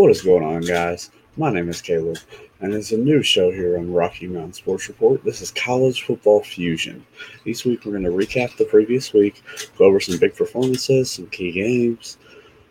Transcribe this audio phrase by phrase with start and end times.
[0.00, 1.10] What is going on, guys?
[1.36, 2.16] My name is Caleb,
[2.60, 5.22] and it's a new show here on Rocky Mountain Sports Report.
[5.22, 7.04] This is College Football Fusion.
[7.44, 9.42] Each week, we're going to recap the previous week,
[9.76, 12.16] go over some big performances, some key games,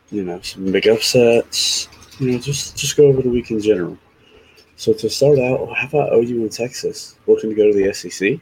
[0.09, 1.87] you know, some big upsets,
[2.18, 4.00] you know, just just go over the week in general.
[4.75, 8.39] So to start out, how about OU and Texas looking to go to the SEC?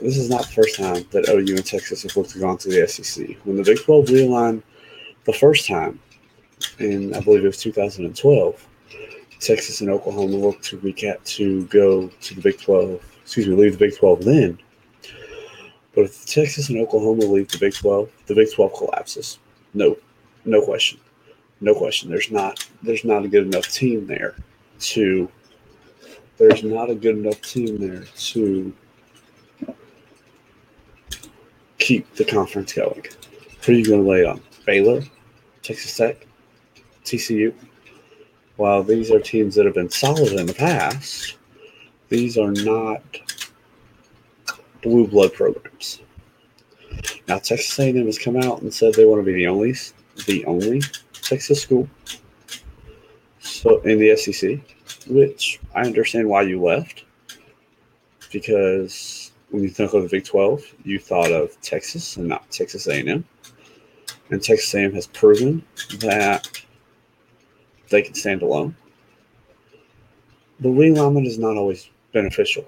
[0.00, 2.58] This is not the first time that OU and Texas have looked to go on
[2.58, 3.36] to the SEC.
[3.44, 4.64] When the Big 12 realigned
[5.26, 6.00] the first time,
[6.78, 8.66] in I believe it was 2012,
[9.40, 13.00] Texas and Oklahoma looked to recap to go to the Big 12.
[13.22, 14.58] Excuse me, leave the Big 12 then.
[15.94, 19.38] But if Texas and Oklahoma leave the Big 12, the Big 12 collapses.
[19.74, 19.96] No,
[20.44, 20.98] no question,
[21.60, 22.10] no question.
[22.10, 24.36] There's not there's not a good enough team there
[24.80, 25.30] to.
[26.36, 28.72] There's not a good enough team there to
[31.78, 33.04] keep the conference going.
[33.64, 34.40] Who are you going to lay on?
[34.64, 35.02] Baylor,
[35.62, 36.27] Texas Tech,
[37.10, 37.54] TCU.
[38.56, 41.36] While these are teams that have been solid in the past,
[42.08, 43.02] these are not
[44.82, 46.00] blue blood programs.
[47.28, 49.74] Now Texas A&M has come out and said they want to be the only
[50.26, 50.80] the only
[51.12, 51.88] Texas school
[53.38, 54.58] so in the SEC,
[55.08, 57.04] which I understand why you left
[58.32, 62.86] because when you think of the Big 12, you thought of Texas and not Texas
[62.86, 63.24] A&M.
[64.30, 65.64] And Texas A&M has proven
[66.00, 66.48] that
[67.88, 68.74] they can stand alone.
[70.60, 72.64] But realignment is not always beneficial.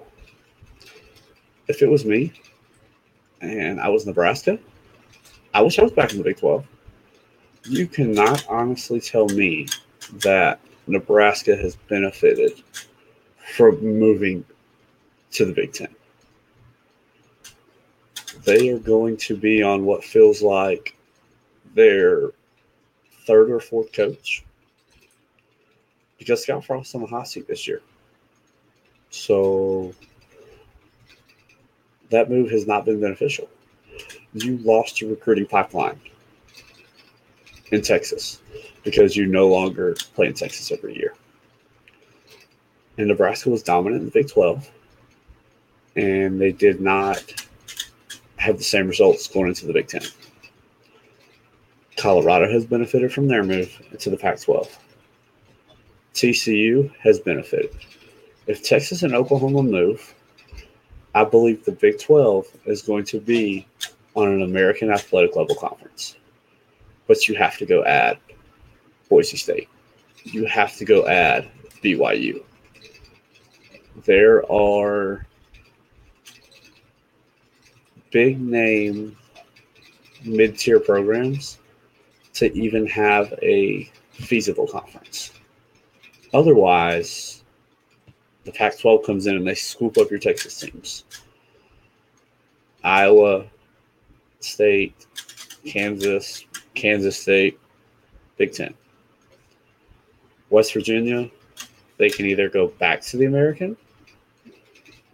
[1.67, 2.33] If it was me
[3.41, 4.59] and I was Nebraska,
[5.53, 6.65] I wish I was back in the Big 12.
[7.65, 9.67] You cannot honestly tell me
[10.23, 12.63] that Nebraska has benefited
[13.55, 14.45] from moving
[15.31, 15.93] to the Big Ten.
[18.43, 20.95] They are going to be on what feels like
[21.75, 22.31] their
[23.27, 24.43] third or fourth coach
[26.25, 27.81] Frost on the hot seat this year.
[29.09, 29.93] So
[32.09, 33.49] that move has not been beneficial.
[34.33, 35.99] You lost your recruiting pipeline
[37.71, 38.41] in Texas
[38.83, 41.13] because you no longer play in Texas every year.
[42.97, 44.69] And Nebraska was dominant in the Big 12,
[45.95, 47.45] and they did not
[48.37, 50.01] have the same results going into the Big 10.
[51.97, 54.77] Colorado has benefited from their move into the Pac 12.
[56.13, 57.75] TCU has benefited.
[58.47, 60.13] If Texas and Oklahoma move,
[61.13, 63.67] I believe the Big 12 is going to be
[64.15, 66.17] on an American athletic level conference.
[67.07, 68.17] But you have to go add
[69.09, 69.69] Boise State.
[70.23, 71.49] You have to go add
[71.83, 72.43] BYU.
[74.05, 75.25] There are
[78.11, 79.17] big name
[80.23, 81.57] mid tier programs
[82.33, 85.31] to even have a feasible conference.
[86.33, 87.43] Otherwise,
[88.45, 91.03] the Pac 12 comes in and they scoop up your Texas teams.
[92.83, 93.45] Iowa
[94.39, 95.05] State,
[95.65, 97.59] Kansas, Kansas State,
[98.37, 98.73] Big Ten.
[100.49, 101.29] West Virginia,
[101.97, 103.77] they can either go back to the American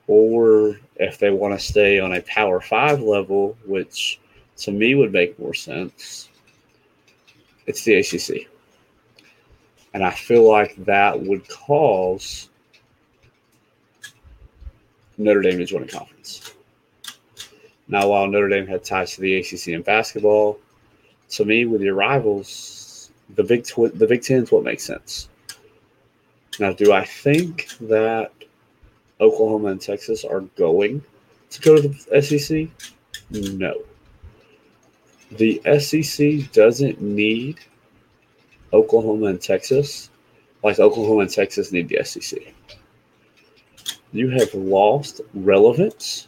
[0.08, 4.20] or if they want to stay on a Power Five level, which
[4.58, 6.30] to me would make more sense,
[7.66, 8.48] it's the ACC.
[9.97, 12.50] And I feel like that would cause
[15.18, 16.53] Notre Dame to join a conference.
[17.88, 20.59] Now, while Notre Dame had ties to the ACC in basketball,
[21.30, 25.30] to me, with your rivals, the Big Tw- the Big Ten is what makes sense.
[26.59, 28.31] Now, do I think that
[29.19, 31.02] Oklahoma and Texas are going
[31.50, 32.68] to go to the SEC?
[33.31, 33.81] No.
[35.31, 37.62] The SEC doesn't need
[38.74, 40.10] Oklahoma and Texas
[40.64, 42.40] like Oklahoma and Texas need the SEC.
[44.12, 46.28] You have lost relevance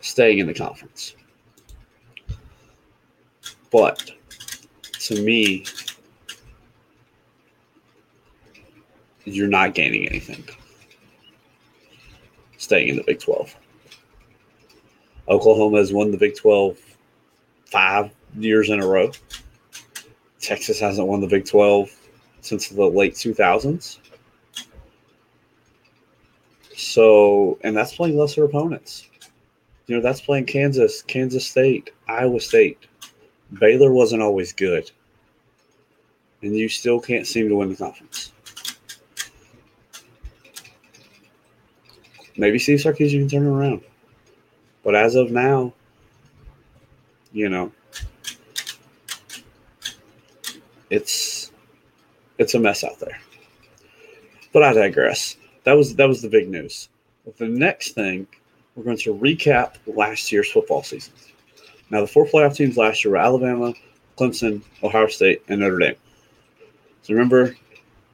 [0.00, 1.14] staying in the conference.
[3.70, 4.10] But
[5.00, 5.64] to me,
[9.24, 10.44] you're not gaining anything
[12.56, 13.56] staying in the Big 12.
[15.28, 16.78] Oklahoma has won the Big 12
[17.66, 19.10] five years in a row.
[20.40, 21.90] Texas hasn't won the Big 12
[22.40, 23.98] since the late 2000s.
[26.76, 29.08] So, and that's playing lesser opponents.
[29.86, 32.86] You know, that's playing Kansas, Kansas State, Iowa State.
[33.58, 34.90] Baylor wasn't always good
[36.42, 38.32] and you still can't seem to win the conference.
[42.36, 43.82] Maybe Steve Sarkisian can turn around.
[44.82, 45.74] But as of now,
[47.32, 47.70] you know,
[50.90, 51.52] it's
[52.38, 53.18] it's a mess out there.
[54.52, 55.36] But I digress.
[55.64, 56.88] That was that was the big news.
[57.38, 58.26] The next thing,
[58.74, 61.12] we're going to recap last year's football season.
[61.90, 63.74] Now, the four playoff teams last year were Alabama,
[64.16, 65.96] Clemson, Ohio State, and Notre Dame.
[67.02, 67.56] So remember,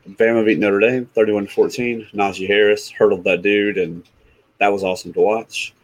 [0.08, 2.08] Bama beat Notre Dame 31 14.
[2.14, 4.02] Najee Harris hurdled that dude, and
[4.58, 5.74] that was awesome to watch.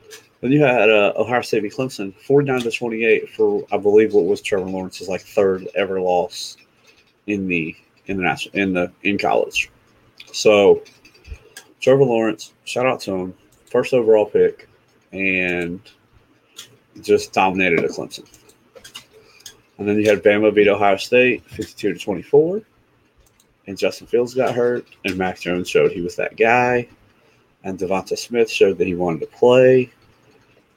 [0.41, 4.25] Then you had uh, Ohio State beat Clemson 49 to 28 for, I believe, what
[4.25, 6.57] was Trevor Lawrence's like third ever loss
[7.27, 7.75] in the
[8.07, 9.71] in the national in the in college.
[10.33, 10.83] So
[11.81, 13.35] Trevor Lawrence, shout out to him,
[13.67, 14.69] first overall pick,
[15.13, 15.81] and
[17.01, 18.27] just dominated at Clemson.
[19.79, 22.63] And then you had Bama beat Ohio State 52 to 24.
[23.67, 26.89] And Justin Fields got hurt, and Mac Jones showed he was that guy.
[27.65, 29.91] And Devonta Smith showed that he wanted to play.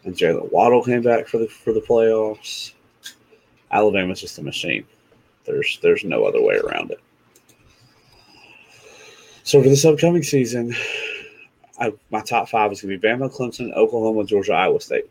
[0.03, 2.73] And Jaylen Waddle came back for the for the playoffs.
[3.71, 4.85] Alabama's just a machine.
[5.45, 6.99] There's there's no other way around it.
[9.43, 10.75] So for this upcoming season,
[11.79, 15.09] I, my top five is going to be Bama, Clemson, Oklahoma, Georgia, Iowa State.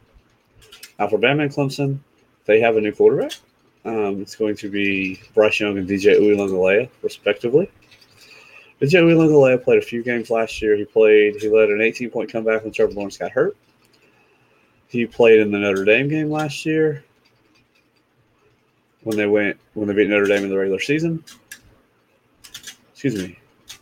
[0.99, 1.99] Now for Bama and Clemson,
[2.47, 3.33] they have a new quarterback.
[3.85, 7.71] Um, it's going to be Bryce Young and DJ Uiagalelei, respectively.
[8.81, 10.75] DJ Uiagalelei played a few games last year.
[10.75, 11.37] He played.
[11.37, 13.57] He led an 18 point comeback when Trevor Lawrence got hurt.
[14.89, 17.05] He played in the Notre Dame game last year
[19.05, 21.25] when they went when they beat Notre Dame in the regular season.
[22.93, 23.39] Excuse me.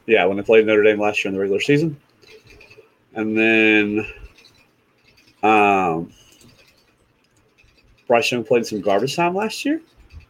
[0.06, 1.98] Yeah, when they played Notre Dame last year in the regular season.
[3.14, 4.06] And then
[5.42, 6.12] um,
[8.06, 9.80] Bryce Young played some garbage time last year.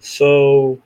[0.00, 0.80] So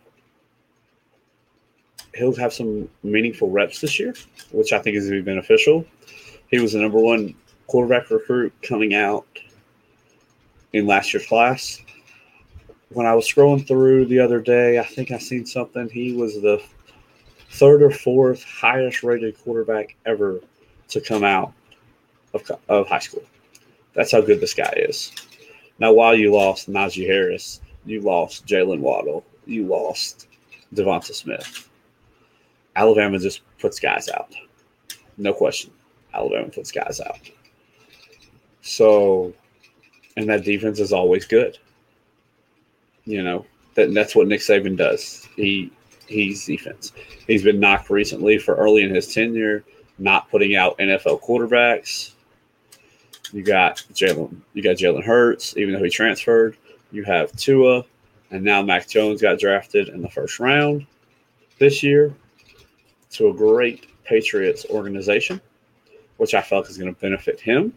[2.14, 4.14] he'll have some meaningful reps this year,
[4.52, 5.84] which I think is going to be beneficial.
[6.48, 7.34] He was the number one
[7.66, 9.26] quarterback recruit coming out
[10.72, 11.80] in last year's class.
[12.96, 15.90] When I was scrolling through the other day, I think I seen something.
[15.90, 16.62] He was the
[17.50, 20.40] third or fourth highest rated quarterback ever
[20.88, 21.52] to come out
[22.32, 23.22] of, of high school.
[23.92, 25.12] That's how good this guy is.
[25.78, 30.26] Now, while you lost Najee Harris, you lost Jaylen Waddle, you lost
[30.74, 31.68] Devonta Smith.
[32.76, 34.32] Alabama just puts guys out.
[35.18, 35.70] No question.
[36.14, 37.18] Alabama puts guys out.
[38.62, 39.34] So,
[40.16, 41.58] and that defense is always good.
[43.06, 45.28] You know, that, that's what Nick Saban does.
[45.36, 45.70] He
[46.06, 46.92] he's defense.
[47.26, 49.64] He's been knocked recently for early in his tenure,
[49.98, 52.12] not putting out NFL quarterbacks.
[53.32, 54.36] You got Jalen.
[54.54, 56.56] You got Jalen Hurts, even though he transferred.
[56.92, 57.84] You have Tua,
[58.30, 60.86] and now Mac Jones got drafted in the first round
[61.58, 62.14] this year
[63.12, 65.40] to a great Patriots organization,
[66.18, 67.72] which I felt is going to benefit him.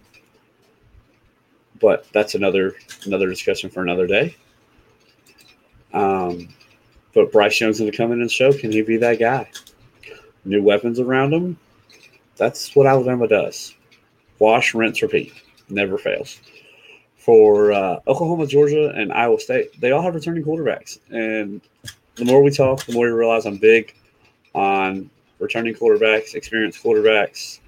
[1.79, 4.35] But that's another another discussion for another day.
[5.94, 6.50] Um,
[7.13, 9.50] but Bryce Young's going to come in and show can he be that guy?
[10.45, 11.57] New weapons around him.
[12.38, 13.75] That's what Alabama does.
[14.39, 15.33] Wash, rinse, repeat.
[15.69, 16.39] Never fails.
[17.18, 21.00] For uh, Oklahoma, Georgia, and Iowa State, they all have returning quarterbacks.
[21.09, 21.62] And
[22.15, 23.94] the more we talk, the more we realize I'm big
[24.56, 25.09] on
[25.39, 27.60] returning quarterbacks, experienced quarterbacks.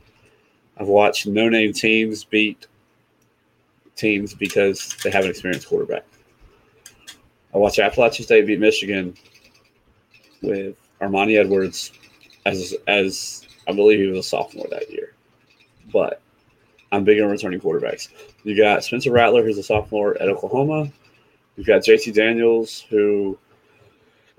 [0.78, 2.68] I've watched no name teams beat
[3.96, 6.06] teams because they have an experienced quarterback.
[7.54, 9.16] I watched Appalachian State beat Michigan
[10.42, 11.92] with Armani Edwards
[12.46, 15.14] as as I believe he was a sophomore that year.
[15.92, 16.22] But
[16.92, 18.10] I'm big on returning quarterbacks.
[18.44, 20.92] You got Spencer Rattler, who's a sophomore at Oklahoma.
[21.56, 23.38] You've got JT Daniels, who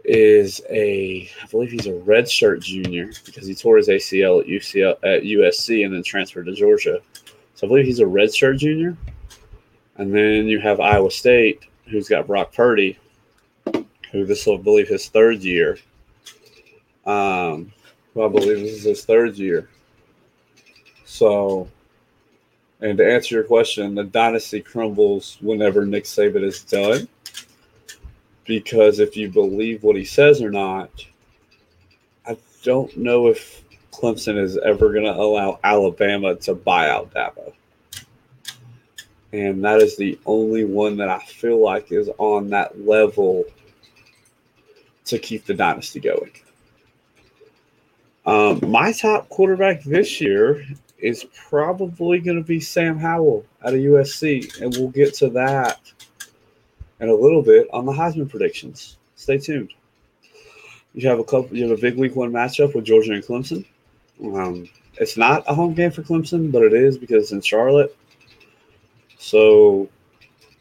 [0.05, 4.93] is a, I believe he's a redshirt junior because he tore his ACL at UCL
[5.03, 7.01] at USC and then transferred to Georgia.
[7.55, 8.97] So I believe he's a redshirt junior.
[9.97, 12.99] And then you have Iowa State, who's got Brock Purdy,
[14.11, 15.79] who this will believe his third year.
[17.05, 17.73] Um,
[18.15, 19.69] I believe this is his third year.
[21.05, 21.69] So
[22.83, 27.07] and to answer your question, the dynasty crumbles whenever Nick Saban is done.
[28.45, 30.91] Because if you believe what he says or not,
[32.27, 33.63] I don't know if
[33.93, 37.53] Clemson is ever going to allow Alabama to buy out Dabo.
[39.33, 43.45] And that is the only one that I feel like is on that level
[45.07, 46.33] to keep the dynasty going.
[48.25, 50.65] Um, my top quarterback this year
[50.99, 55.81] is probably going to be Sam Howell out of USC, and we'll get to that
[57.01, 58.97] in a little bit on the Heisman predictions.
[59.17, 59.73] Stay tuned.
[60.95, 61.57] You have a couple.
[61.57, 63.65] You have a big week one matchup with Georgia and Clemson.
[64.23, 64.69] Um,
[65.01, 67.97] it's not a home game for Clemson, but it is because it's in Charlotte.
[69.23, 69.89] So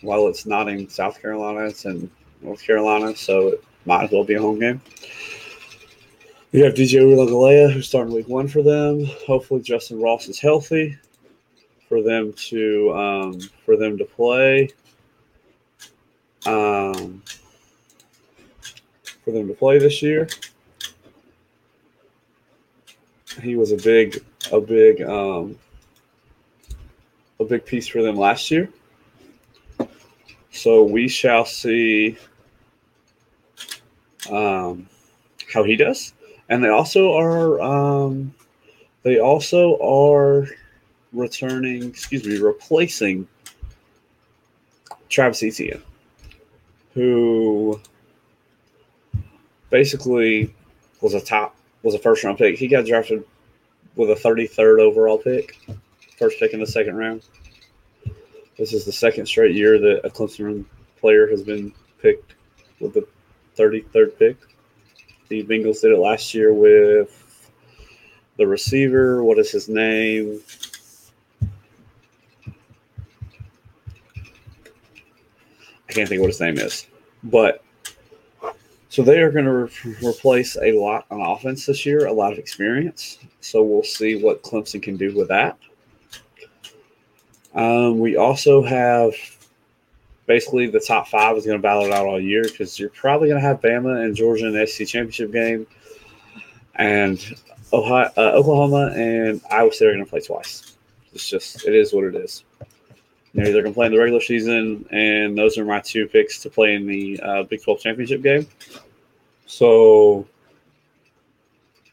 [0.02, 4.24] while it's not in South Carolina, it's in North Carolina, so it might as well
[4.24, 4.80] be a home game.
[6.52, 9.04] You have DJ Uiagalelei, who's starting week one for them.
[9.26, 10.96] Hopefully, Justin Ross is healthy
[11.90, 14.70] for them to um, for them to play.
[16.46, 17.24] Um,
[19.26, 20.30] for them to play this year.
[23.42, 25.58] He was a big a big um,
[27.42, 28.70] a big piece for them last year.
[30.52, 32.18] So we shall see
[34.30, 34.88] um,
[35.54, 36.14] how he does.
[36.50, 38.34] And they also are um,
[39.04, 40.48] they also are
[41.14, 43.28] returning, excuse me, replacing
[45.10, 45.82] Travis Etienne,
[46.94, 47.80] who
[49.70, 50.54] basically
[51.00, 52.58] was a top was a first round pick.
[52.58, 53.24] He got drafted
[53.96, 55.58] with a 33rd overall pick,
[56.22, 57.24] first pick in the second round.
[58.56, 60.66] This is the second straight year that a Clemson
[61.00, 62.36] player has been picked
[62.80, 63.08] with the
[63.58, 64.38] 33rd pick.
[65.30, 67.50] The Bengals did it last year with
[68.38, 69.24] the receiver.
[69.24, 70.40] What is his name?
[75.90, 76.86] I can't think what his name is.
[77.24, 77.64] But
[78.90, 82.32] so they are going to re- replace a lot on offense this year, a lot
[82.32, 83.18] of experience.
[83.40, 85.58] So we'll see what Clemson can do with that.
[87.54, 89.14] Um, we also have
[90.26, 93.28] basically the top five is going to battle it out all year because you're probably
[93.28, 95.68] going to have Bama and Georgia in the SEC championship game,
[96.76, 97.20] and
[97.74, 100.78] Ohio, uh, Oklahoma and Iowa State are going to play twice.
[101.14, 102.44] It's just it is what it is.
[103.34, 106.42] They're either going to play in the regular season, and those are my two picks
[106.42, 108.48] to play in the uh, Big 12 championship game.
[109.46, 110.28] So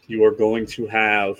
[0.06, 1.38] you are going to have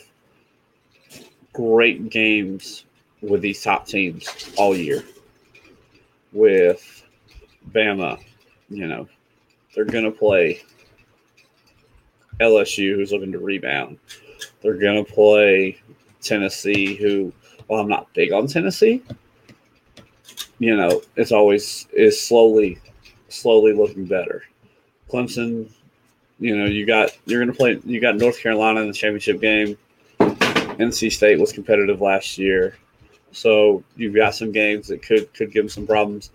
[1.52, 2.84] great games
[3.22, 5.02] with these top teams all year.
[6.32, 7.04] With
[7.70, 8.22] Bama,
[8.68, 9.08] you know,
[9.75, 10.62] they're going to play
[12.40, 13.98] LSU, who's looking to rebound.
[14.62, 15.80] They're going to play
[16.20, 17.32] Tennessee, who,
[17.66, 19.02] well, I'm not big on Tennessee,
[20.58, 22.78] you know, it's always is slowly,
[23.28, 24.42] slowly looking better.
[25.10, 25.70] Clemson,
[26.40, 27.80] you know, you got you're going to play.
[27.84, 29.78] You got North Carolina in the championship game.
[30.18, 32.76] NC State was competitive last year,
[33.32, 36.30] so you've got some games that could could give them some problems.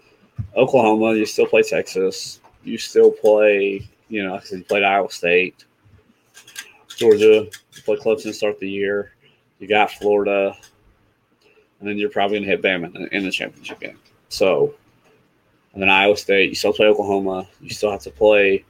[0.56, 2.40] Oklahoma, you still play Texas.
[2.64, 5.66] You still play, you know, you played Iowa State.
[6.96, 9.14] Georgia, you play Clemson to start the year.
[9.60, 10.56] You got Florida,
[11.80, 14.00] and then you're probably going to hit Bama in, the championship game.
[14.30, 14.76] So,
[15.74, 17.48] and then Iowa State, you still play Oklahoma.
[17.62, 18.64] You still have to play.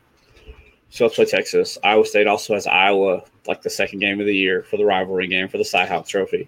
[0.99, 1.79] Have to play Texas.
[1.83, 5.27] Iowa State also has Iowa like the second game of the year for the rivalry
[5.27, 6.47] game for the Cy-Hawk Trophy.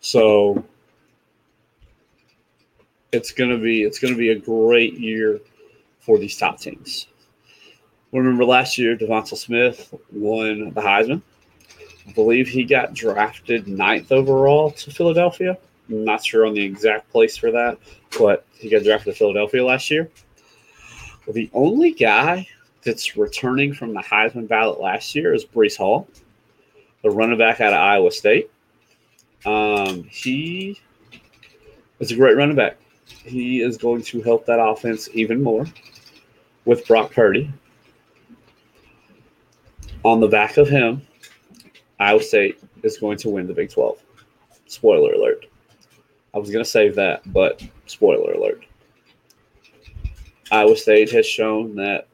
[0.00, 0.64] So
[3.14, 5.40] it's gonna be it's gonna be a great year
[6.00, 7.06] for these top teams.
[8.12, 11.22] Remember last year, Devonta Smith won the Heisman.
[12.06, 15.56] I believe he got drafted ninth overall to Philadelphia.
[15.88, 17.78] I'm not sure on the exact place for that,
[18.18, 20.10] but he got drafted to Philadelphia last year.
[21.28, 22.46] The only guy
[22.82, 26.06] that's returning from the Heisman ballot last year is Breece Hall,
[27.02, 28.50] the running back out of Iowa State.
[29.46, 30.78] Um, he
[31.98, 32.76] is a great running back.
[33.06, 35.66] He is going to help that offense even more
[36.64, 37.52] with Brock Purdy.
[40.04, 41.02] On the back of him,
[41.98, 43.98] Iowa State is going to win the Big 12.
[44.66, 45.46] Spoiler alert.
[46.34, 48.64] I was going to save that, but spoiler alert.
[50.50, 52.08] Iowa State has shown that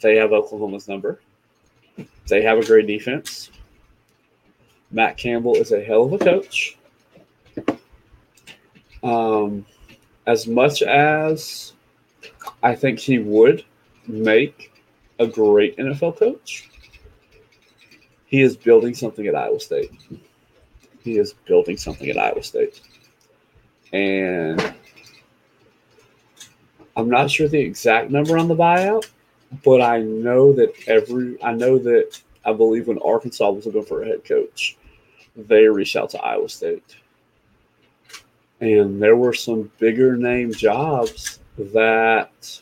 [0.00, 1.20] they have Oklahoma's number.
[2.28, 3.50] They have a great defense.
[4.90, 6.78] Matt Campbell is a hell of a coach.
[9.02, 9.66] Um,
[10.28, 11.72] as much as
[12.62, 13.64] I think he would
[14.06, 14.72] make
[15.18, 16.70] a great NFL coach,
[18.26, 19.90] he is building something at Iowa State.
[21.02, 22.80] He is building something at Iowa State
[23.92, 24.74] and
[26.96, 29.08] I'm not sure the exact number on the buyout,
[29.64, 34.02] but I know that every I know that I believe when Arkansas was looking for
[34.02, 34.76] a head coach,
[35.36, 36.96] they reached out to Iowa State.
[38.60, 42.60] And there were some bigger name jobs that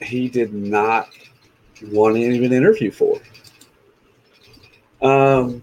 [0.00, 1.08] he did not
[1.88, 3.20] want to even interview for.
[5.02, 5.62] Um,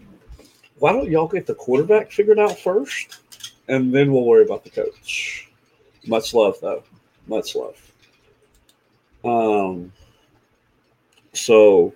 [0.80, 3.20] why don't y'all get the quarterback figured out first,
[3.68, 5.50] and then we'll worry about the coach.
[6.06, 6.84] Much love, though.
[7.28, 7.92] Much love.
[9.24, 9.92] Um.
[11.34, 11.94] So,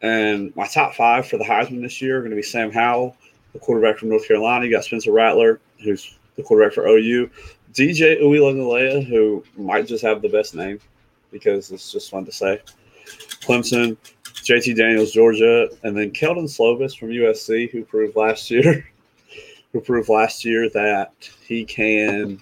[0.00, 3.16] and my top five for the Heisman this year are going to be Sam Howell,
[3.58, 4.64] the quarterback from North Carolina.
[4.64, 7.28] You got Spencer Rattler, who's the quarterback for OU.
[7.72, 10.78] DJ Uiagalelei, who might just have the best name
[11.30, 12.60] because it's just fun to say.
[13.42, 18.88] Clemson, JT Daniels, Georgia, and then Kedon Slovis from USC, who proved last year,
[19.72, 21.12] who proved last year that
[21.44, 22.40] he can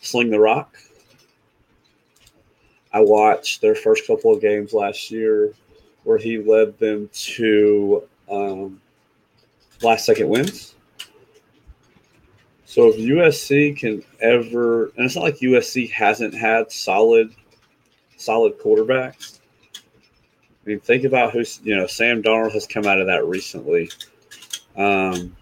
[0.00, 0.76] sling the rock.
[2.92, 5.52] I watched their first couple of games last year
[6.04, 8.80] where he led them to um,
[9.82, 10.74] last second wins.
[12.64, 17.34] So if USC can ever, and it's not like USC hasn't had solid,
[18.16, 19.40] solid quarterbacks.
[19.74, 23.90] I mean, think about who's you know Sam Darnold has come out of that recently.
[24.76, 25.34] Um,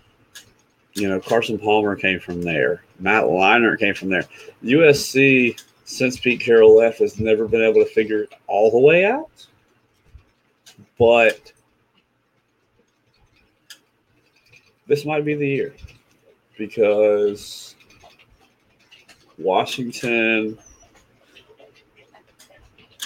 [0.94, 2.82] you know Carson Palmer came from there.
[3.00, 4.24] Matt Leinart came from there.
[4.62, 9.04] USC since Pete Carroll left has never been able to figure it all the way
[9.04, 9.30] out.
[10.98, 11.52] But
[14.86, 15.74] this might be the year
[16.56, 17.74] because
[19.38, 20.58] Washington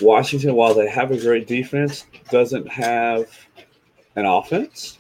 [0.01, 3.27] Washington, while they have a great defense, doesn't have
[4.17, 4.99] an offense.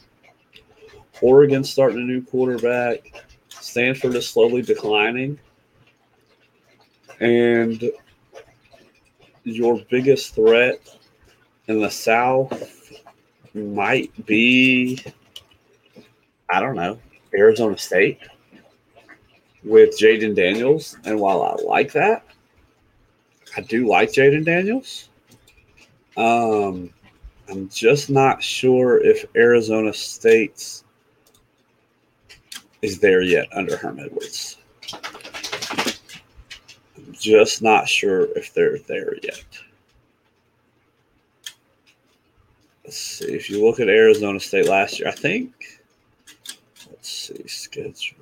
[1.22, 3.25] Oregon starting a new quarterback.
[3.49, 5.38] Stanford is slowly declining.
[7.20, 7.90] And
[9.44, 10.80] your biggest threat
[11.66, 13.02] in the South
[13.54, 15.02] might be,
[16.52, 16.99] I don't know,
[17.35, 18.21] Arizona State
[19.64, 20.97] with Jayden Daniels.
[21.04, 22.25] And while I like that,
[23.57, 25.09] I do like Jayden Daniels.
[26.16, 26.90] Um,
[27.49, 30.85] I'm just not sure if Arizona State's
[32.83, 34.57] is there yet under Herm Edwards.
[36.97, 39.45] I'm just not sure if they're there yet.
[42.85, 43.26] Let's see.
[43.26, 45.52] If you look at Arizona State last year, I think.
[47.11, 48.18] See schedule.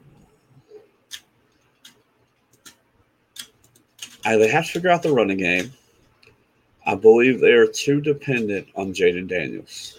[4.25, 5.73] I, they have to figure out the running game.
[6.87, 9.99] I believe they are too dependent on Jayden Daniels.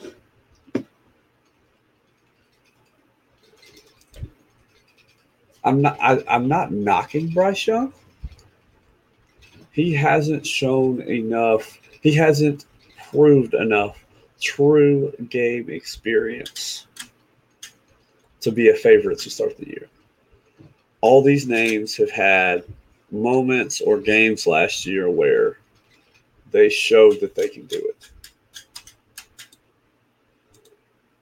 [5.63, 5.97] I'm not.
[6.01, 7.93] I, I'm not knocking Bryce Young.
[9.71, 11.79] He hasn't shown enough.
[12.01, 12.65] He hasn't
[13.11, 14.03] proved enough
[14.41, 16.87] true game experience
[18.41, 19.87] to be a favorite to start the year.
[21.01, 22.63] All these names have had
[23.11, 25.57] moments or games last year where
[26.51, 28.09] they showed that they can do it.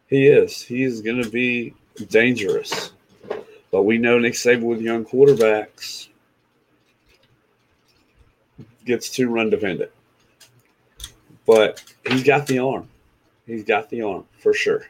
[0.07, 0.61] He is.
[0.61, 1.73] He is going to be
[2.09, 2.91] dangerous.
[3.71, 6.07] But we know Nick Saban with young quarterbacks
[8.85, 9.91] gets too run dependent.
[11.45, 12.87] But he's got the arm.
[13.45, 14.87] He's got the arm for sure.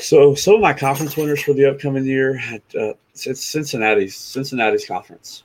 [0.00, 4.86] So some of my conference winners for the upcoming year had uh, it's Cincinnati's Cincinnati's
[4.86, 5.42] conference.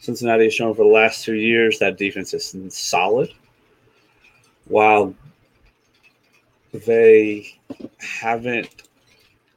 [0.00, 3.30] Cincinnati has shown for the last two years that defense is solid.
[4.66, 5.14] While
[6.72, 7.58] they
[7.98, 8.88] haven't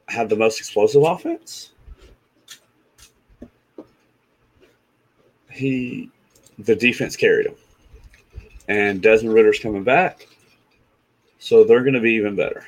[0.10, 1.72] had the most explosive offense,
[5.50, 6.12] he
[6.60, 7.56] the defense carried him.
[8.68, 10.28] And Desmond Ridder's coming back.
[11.40, 12.66] So they're going to be even better.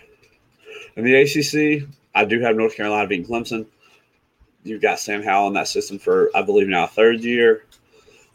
[1.00, 3.66] In the ACC, I do have North Carolina beating Clemson.
[4.66, 7.64] You've got Sam Howell in that system for, I believe, now a third year.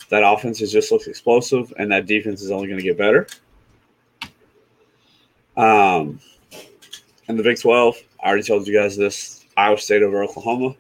[0.08, 3.26] That offense is just looks explosive, and that defense is only going to get better.
[5.58, 6.18] Um,
[7.28, 10.74] and the Big 12, I already told you guys this Iowa State over Oklahoma.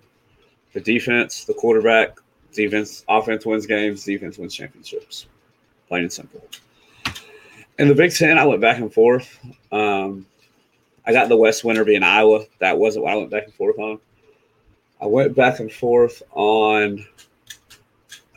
[0.72, 2.16] The defense, the quarterback,
[2.54, 5.26] defense, offense wins games, defense wins championships.
[5.88, 6.48] Plain and simple.
[7.78, 9.38] In the Big Ten, I went back and forth.
[9.70, 10.24] Um,
[11.06, 12.44] I got the West winner being Iowa.
[12.60, 13.98] That wasn't what I went back and forth on.
[15.00, 17.04] I went back and forth on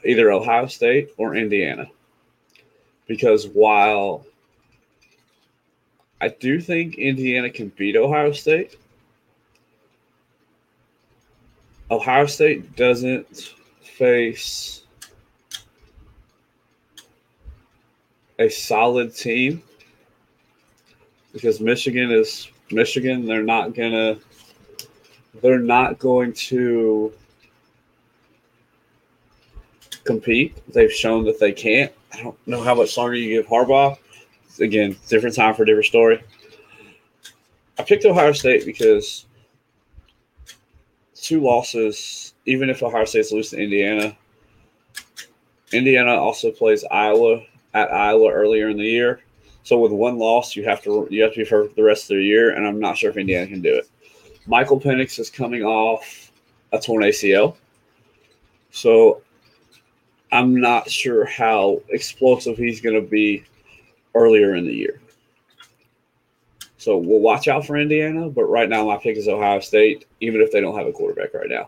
[0.04, 1.88] either Ohio State or Indiana.
[3.08, 4.26] Because while
[6.20, 8.76] I do think Indiana can beat Ohio State,
[11.90, 14.84] Ohio State doesn't face
[18.40, 19.64] a solid team
[21.32, 23.26] because Michigan is Michigan.
[23.26, 24.18] They're not gonna.
[25.42, 27.14] They're not going to
[30.04, 30.58] compete.
[30.74, 31.92] They've shown that they can't.
[32.14, 33.98] I don't know how much longer you give Harbaugh.
[34.60, 36.24] Again, different time for different story.
[37.78, 39.26] I picked Ohio State because
[41.14, 44.18] two losses, even if Ohio State's lose to Indiana,
[45.72, 49.22] Indiana also plays Iowa at Iowa earlier in the year.
[49.68, 52.16] So with one loss, you have to you have to be for the rest of
[52.16, 53.90] the year, and I'm not sure if Indiana can do it.
[54.46, 56.32] Michael Penix is coming off
[56.72, 57.58] a torn ACL,
[58.72, 59.22] so
[60.32, 63.44] I'm not sure how explosive he's going to be
[64.16, 65.02] earlier in the year.
[66.78, 70.40] So we'll watch out for Indiana, but right now my pick is Ohio State, even
[70.40, 71.68] if they don't have a quarterback right now.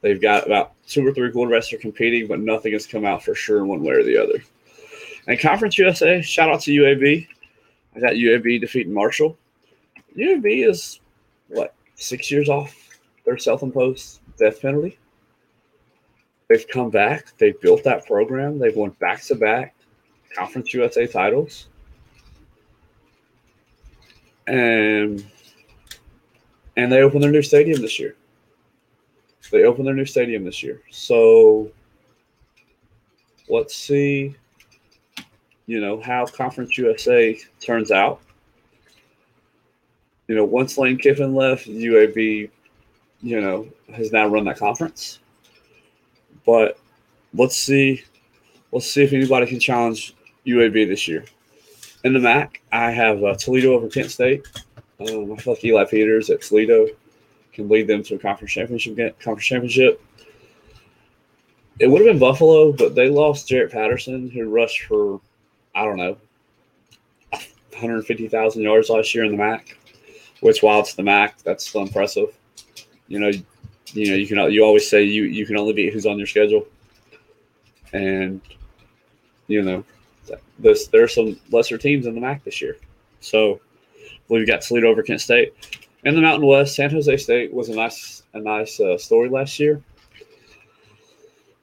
[0.00, 3.36] They've got about two or three quarterbacks are competing, but nothing has come out for
[3.36, 4.42] sure one way or the other.
[5.28, 7.28] And Conference USA, shout out to UAB.
[7.96, 9.38] I got UAB defeating Marshall.
[10.16, 11.00] UAB is
[11.48, 12.74] what six years off
[13.24, 14.98] their self-imposed death penalty.
[16.48, 17.36] They've come back.
[17.38, 18.58] They've built that program.
[18.58, 19.74] They've won back-to-back
[20.36, 21.68] Conference USA titles,
[24.46, 25.24] and
[26.76, 28.14] and they opened their new stadium this year.
[29.50, 30.82] They opened their new stadium this year.
[30.90, 31.70] So
[33.48, 34.36] let's see,
[35.66, 38.20] you know, how Conference USA turns out.
[40.28, 42.50] You know, once Lane Kiffin left, UAB,
[43.22, 45.20] you know, has now run that conference.
[46.44, 46.78] But
[47.34, 48.04] let's see,
[48.72, 50.14] let's see if anybody can challenge
[50.46, 51.24] UAB this year.
[52.04, 54.46] In the MAC, I have uh, Toledo over Kent State.
[55.00, 56.86] Um, I feel like Eli Peters at Toledo
[57.52, 58.96] can lead them to a conference championship.
[59.20, 60.02] Conference championship.
[61.78, 65.20] It would have been Buffalo, but they lost Jaret Patterson, who rushed for
[65.76, 66.16] I don't know
[67.76, 69.76] 150,000 yards last year in the MAC.
[70.40, 72.36] Which, while it's the MAC, that's still impressive.
[73.08, 73.30] You know,
[73.92, 76.26] you know, you can you always say you you can only beat who's on your
[76.26, 76.66] schedule,
[77.92, 78.40] and
[79.46, 79.84] you know,
[80.58, 82.76] this there are some lesser teams in the MAC this year.
[83.20, 83.60] So
[84.28, 85.54] we've got Toledo over Kent State.
[86.04, 89.58] In the Mountain West, San Jose State was a nice a nice uh, story last
[89.58, 89.82] year.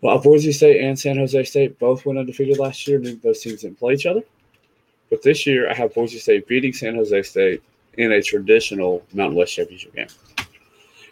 [0.04, 3.00] Well, Boise State and San Jose State both went undefeated last year.
[3.00, 4.22] Those teams didn't play each other.
[5.10, 7.64] But this year, I have Boise State beating San Jose State
[7.98, 10.08] in a traditional Mountain West championship game.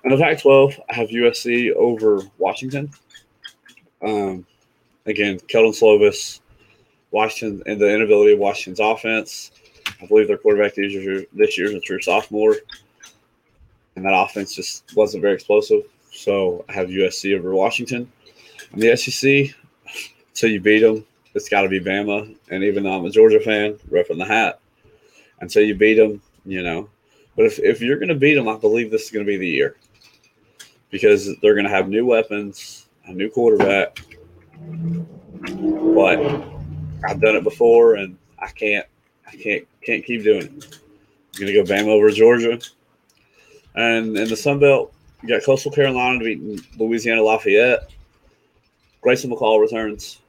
[0.03, 2.91] In the Pac 12, I have USC over Washington.
[4.05, 4.45] Um,
[5.05, 6.41] again, Kedon Slovis,
[7.11, 9.51] Washington, and the inability of Washington's offense.
[10.01, 12.57] I believe their quarterback this year is a true sophomore
[13.95, 15.83] and that offense just wasn't very explosive.
[16.11, 18.11] So I have USC over Washington.
[18.73, 19.55] The SEC,
[20.29, 22.35] until you beat them, it's got to be Bama.
[22.49, 24.59] And even though I'm a Georgia fan, ripping the hat,
[25.41, 26.89] until you beat them, you know.
[27.35, 29.37] But if, if you're going to beat them, I believe this is going to be
[29.37, 29.75] the year
[30.89, 33.99] because they're going to have new weapons, a new quarterback.
[35.41, 36.19] But
[37.07, 38.85] I've done it before, and I can't,
[39.27, 40.79] I can't, can't keep doing it.
[41.33, 42.59] I'm going to go Bama over Georgia.
[43.75, 47.89] And in the Sun Belt, you got Coastal Carolina beating Louisiana Lafayette.
[49.01, 50.21] Grayson McCall returns.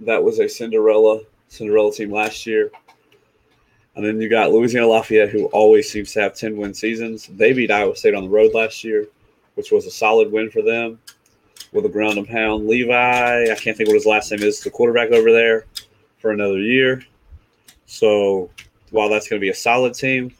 [0.00, 2.70] That was a Cinderella Cinderella team last year.
[3.96, 7.26] And then you got Louisiana Lafayette, who always seems to have 10 win seasons.
[7.26, 9.06] They beat Iowa State on the road last year,
[9.54, 10.98] which was a solid win for them
[11.72, 12.66] with a ground and pound.
[12.66, 15.66] Levi, I can't think what his last name is, the quarterback over there
[16.18, 17.02] for another year.
[17.86, 18.50] So
[18.90, 20.32] while that's going to be a solid team,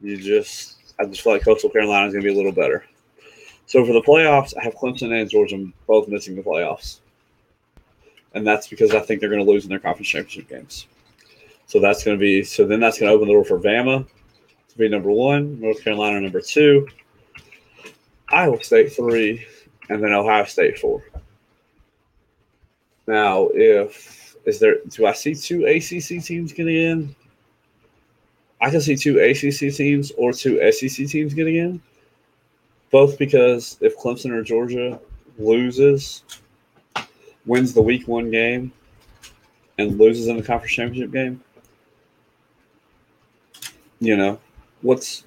[0.00, 2.84] you just I just feel like Coastal Carolina is going to be a little better.
[3.70, 6.98] So for the playoffs, I have Clemson and Georgia both missing the playoffs.
[8.34, 10.88] And that's because I think they're going to lose in their conference championship games.
[11.66, 14.04] So that's going to be so then that's going to open the door for Bama
[14.70, 16.88] to be number one, North Carolina number two,
[18.30, 19.46] Iowa State three,
[19.88, 21.04] and then Ohio State four.
[23.06, 27.16] Now, if is there do I see two ACC teams getting in?
[28.60, 31.80] I can see two ACC teams or two SEC teams getting in,
[32.90, 35.00] both because if Clemson or Georgia
[35.38, 36.22] loses,
[37.46, 38.72] wins the week one game,
[39.78, 41.42] and loses in the conference championship game,
[44.00, 44.38] you know,
[44.82, 45.24] what's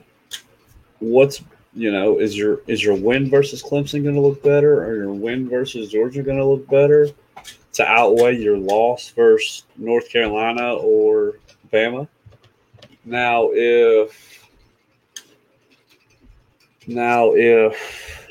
[1.00, 1.42] what's
[1.74, 5.14] you know is your is your win versus Clemson going to look better, or your
[5.14, 7.10] win versus Georgia going to look better
[7.74, 11.40] to outweigh your loss versus North Carolina or
[11.72, 12.08] Bama?
[13.06, 14.43] Now, if
[16.88, 18.28] now if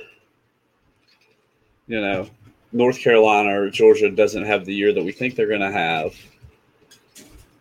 [1.86, 2.28] you know
[2.72, 6.14] North Carolina or Georgia doesn't have the year that we think they're going to have,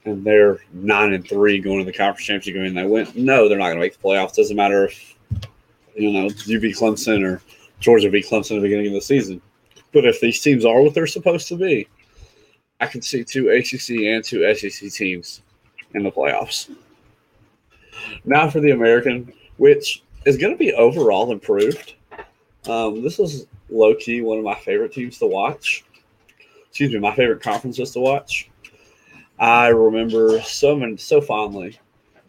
[0.05, 3.15] and they're nine and three going to the conference championship game, and they went.
[3.15, 4.35] No, they're not going to make the playoffs.
[4.35, 5.15] Doesn't matter if
[5.95, 7.41] you know you beat Clemson or
[7.79, 9.41] Georgia beat Clemson at the beginning of the season.
[9.91, 11.87] But if these teams are what they're supposed to be,
[12.79, 15.41] I can see two ACC and two SEC teams
[15.93, 16.73] in the playoffs.
[18.23, 21.95] Now for the American, which is going to be overall improved.
[22.67, 25.83] Um, this is low key one of my favorite teams to watch.
[26.67, 28.49] Excuse me, my favorite conferences to watch.
[29.39, 31.79] I remember so many, so fondly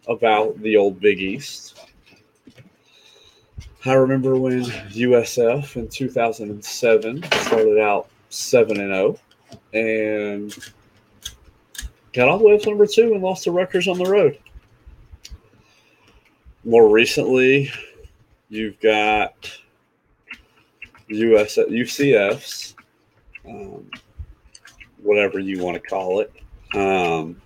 [0.07, 1.79] about the old Big East.
[3.85, 9.19] I remember when USF in 2007 started out 7 and 0
[9.73, 10.73] and
[12.13, 14.39] got all the way up to number two and lost to Rutgers on the road.
[16.65, 17.71] More recently,
[18.49, 19.51] you've got
[21.09, 22.73] US UCFs,
[23.45, 23.89] um,
[25.01, 26.31] whatever you want to call it,
[26.73, 27.41] um,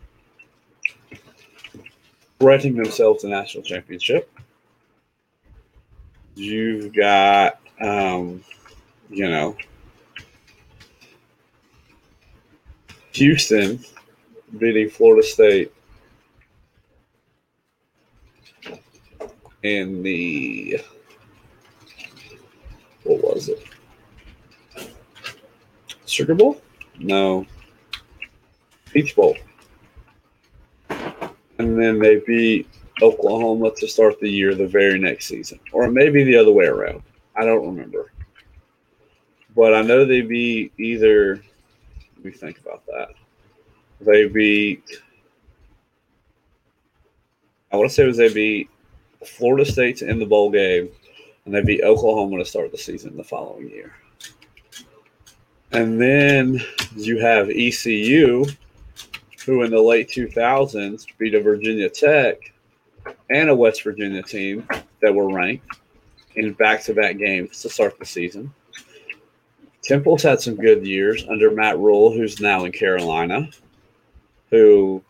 [2.40, 4.32] granting themselves the national championship.
[6.36, 8.44] You've got, um,
[9.10, 9.58] you know,
[13.14, 13.84] Houston
[14.60, 15.74] beating Florida State
[19.64, 20.80] in the
[23.04, 23.64] what was it?
[26.06, 26.62] Sugar Bowl?
[27.00, 27.46] No.
[28.92, 29.38] Peach Bowl.
[30.90, 32.68] And then they beat
[33.02, 35.60] Oklahoma to start the year the very next season.
[35.72, 37.04] Or maybe the other way around.
[37.36, 38.12] I don't remember.
[39.56, 41.42] But I know they beat either
[42.18, 43.10] let me think about that.
[44.02, 44.84] They beat
[47.72, 48.70] I want to say was they beat
[49.26, 50.90] Florida State in the bowl game
[51.46, 53.96] and they beat Oklahoma to start the season the following year.
[55.72, 56.62] And then
[56.96, 58.46] you have ECU,
[59.46, 62.54] who in the late 2000s beat a Virginia Tech
[63.30, 64.68] and a West Virginia team
[65.02, 65.80] that were ranked
[66.36, 68.54] in back to back games to start the season.
[69.82, 73.50] Temple's had some good years under Matt Rhule, who's now in Carolina,
[74.50, 75.02] who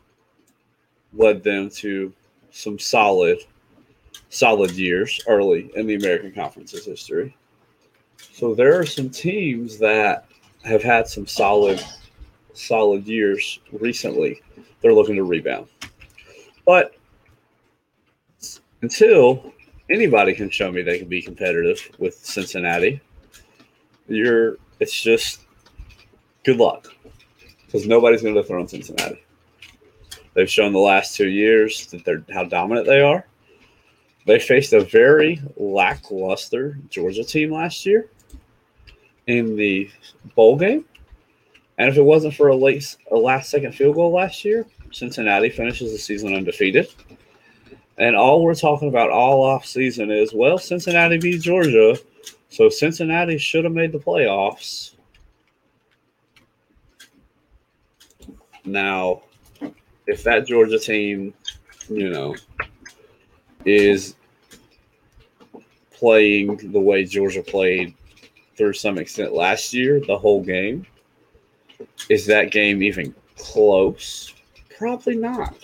[1.14, 2.14] led them to
[2.52, 3.40] some solid
[4.30, 7.36] solid years early in the American Conference's history.
[8.18, 10.26] So there are some teams that
[10.64, 11.84] have had some solid
[12.54, 14.42] solid years recently.
[14.82, 15.68] They're looking to rebound.
[16.66, 16.96] But
[18.82, 19.54] until
[19.90, 23.00] anybody can show me they can be competitive with Cincinnati,
[24.08, 25.42] you're it's just
[26.44, 26.88] good luck.
[27.66, 29.24] Because nobody's going to throw in Cincinnati.
[30.34, 33.26] They've shown the last two years that they're how dominant they are.
[34.28, 38.10] They faced a very lackluster Georgia team last year
[39.26, 39.90] in the
[40.36, 40.84] bowl game.
[41.78, 45.50] And if it wasn't for a late a last second field goal last year, Cincinnati
[45.50, 46.90] finishes the season undefeated.
[47.98, 51.98] And all we're talking about all off season is well, Cincinnati beat Georgia,
[52.50, 54.96] so Cincinnati should have made the playoffs.
[58.66, 59.22] Now,
[60.06, 61.34] if that Georgia team,
[61.88, 62.36] you know,
[63.64, 64.17] is
[65.98, 67.94] playing the way Georgia played
[68.56, 70.86] through some extent last year, the whole game.
[72.10, 74.34] Is that game even close?
[74.78, 75.56] Probably not.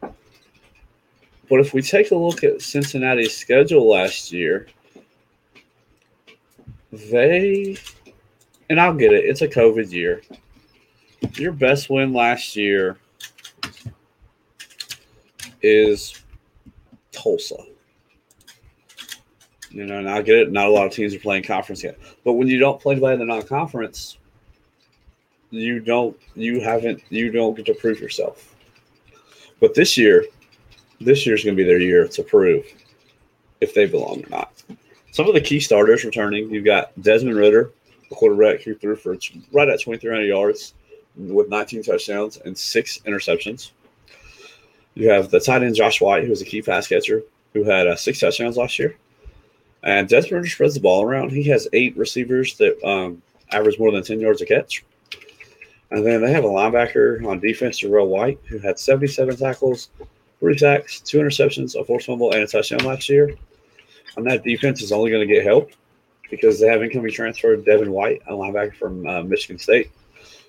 [0.00, 4.66] But if we take a look at Cincinnati's schedule last year,
[6.92, 7.76] they,
[8.68, 10.22] and I'll get it, it's a COVID year.
[11.34, 12.98] Your best win last year
[15.62, 16.22] is
[17.12, 17.56] Tulsa.
[19.78, 20.50] You know, and I get it.
[20.50, 23.14] Not a lot of teams are playing conference yet, but when you don't play by
[23.14, 24.18] the non-conference,
[25.50, 28.56] you don't, you haven't, you don't get to prove yourself.
[29.60, 30.26] But this year,
[31.00, 32.66] this year is going to be their year to prove
[33.60, 34.64] if they belong or not.
[35.12, 36.50] Some of the key starters returning.
[36.50, 37.70] You've got Desmond Ridder,
[38.08, 39.16] the quarterback who threw for
[39.52, 40.74] right at 2,300 yards
[41.16, 43.70] with 19 touchdowns and six interceptions.
[44.94, 47.86] You have the tight end Josh Whyle, who was a key pass catcher, who had
[47.86, 48.96] uh, six touchdowns last year.
[49.82, 51.30] And Desmond spreads the ball around.
[51.30, 54.84] He has eight receivers that um, average more than 10 yards a catch.
[55.90, 59.88] And then they have a linebacker on defense, Jarrell White, who had 77 tackles,
[60.40, 63.34] three sacks, two interceptions, a forced fumble, and a touchdown last year.
[64.16, 65.70] And that defense is only going to get help
[66.30, 69.90] because they have incoming transfer Devin White, a linebacker from uh, Michigan State,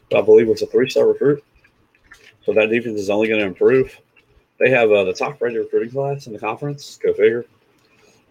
[0.10, 1.44] who I believe was a three-star recruit.
[2.46, 3.98] So that defense is only going to improve.
[4.60, 7.00] They have uh, the top rated recruiting class in the conference.
[7.02, 7.46] Go figure.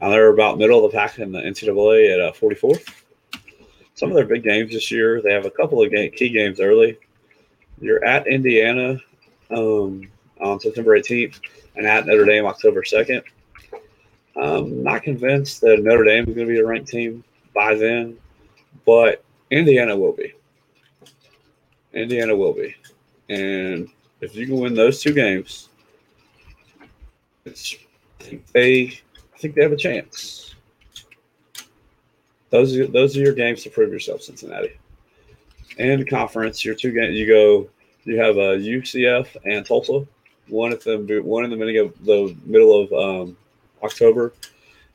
[0.00, 2.88] And they're about middle of the pack in the NCAA at uh, 44th.
[3.94, 6.60] Some of their big games this year, they have a couple of game, key games
[6.60, 6.98] early.
[7.80, 9.00] You're at Indiana
[9.50, 10.08] um,
[10.40, 11.40] on September 18th
[11.76, 13.22] and at Notre Dame October 2nd.
[14.36, 18.16] I'm not convinced that Notre Dame is going to be a ranked team by then,
[18.86, 20.32] but Indiana will be.
[21.92, 22.76] Indiana will be.
[23.28, 23.88] And
[24.20, 25.68] if you can win those two games,
[27.44, 27.76] it's,
[28.52, 29.00] they
[29.38, 30.56] I think they have a chance.
[32.50, 34.72] Those are, those are your games to prove yourself, Cincinnati.
[35.78, 37.68] And conference, your two games, you go.
[38.04, 40.04] You have a UCF and Tulsa,
[40.48, 43.36] one at the one in the middle of the middle of um,
[43.82, 44.32] October,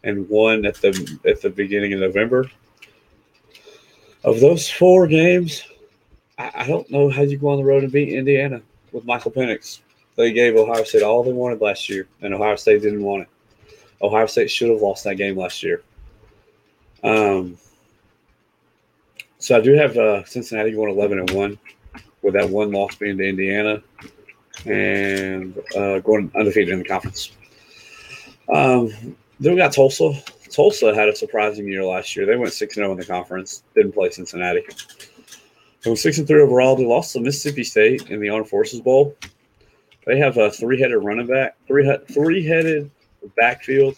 [0.03, 2.51] and one at the at the beginning of November.
[4.25, 5.63] Of those four games,
[6.37, 8.61] I, I don't know how you go on the road and beat Indiana.
[8.91, 9.79] with Michael Penix.
[10.17, 13.29] They gave Ohio State all they wanted last year, and Ohio State didn't want it.
[14.03, 15.81] Ohio State should have lost that game last year.
[17.03, 17.57] Um,
[19.39, 21.57] so I do have uh, Cincinnati going eleven and one,
[22.21, 23.81] with that one loss being to Indiana,
[24.65, 27.31] and uh, going undefeated in the conference.
[28.53, 28.89] Um,
[29.39, 30.13] then we got Tulsa.
[30.49, 32.25] Tulsa had a surprising year last year.
[32.25, 33.63] They went 6 0 in the conference.
[33.73, 34.63] Didn't play Cincinnati.
[35.83, 36.75] They went six and three overall.
[36.75, 39.17] They lost to Mississippi State in the Armed Forces Bowl.
[40.05, 41.85] They have a three-headed running back, three
[43.29, 43.95] backfield,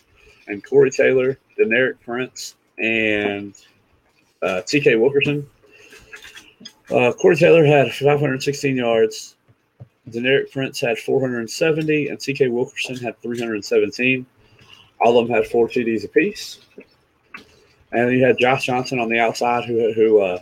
[0.48, 3.56] and Corey Taylor, Deneric Prince, and
[4.42, 4.96] uh, T.K.
[4.96, 5.48] Wilkerson.
[6.92, 9.36] Uh, Corey Taylor had 516 yards.
[10.10, 12.48] Deneric Prince had 470, and T.K.
[12.50, 14.26] Wilkerson had 317.
[15.02, 16.60] All of them had four TDs apiece.
[17.92, 20.40] And you had Josh Johnson on the outside who who uh,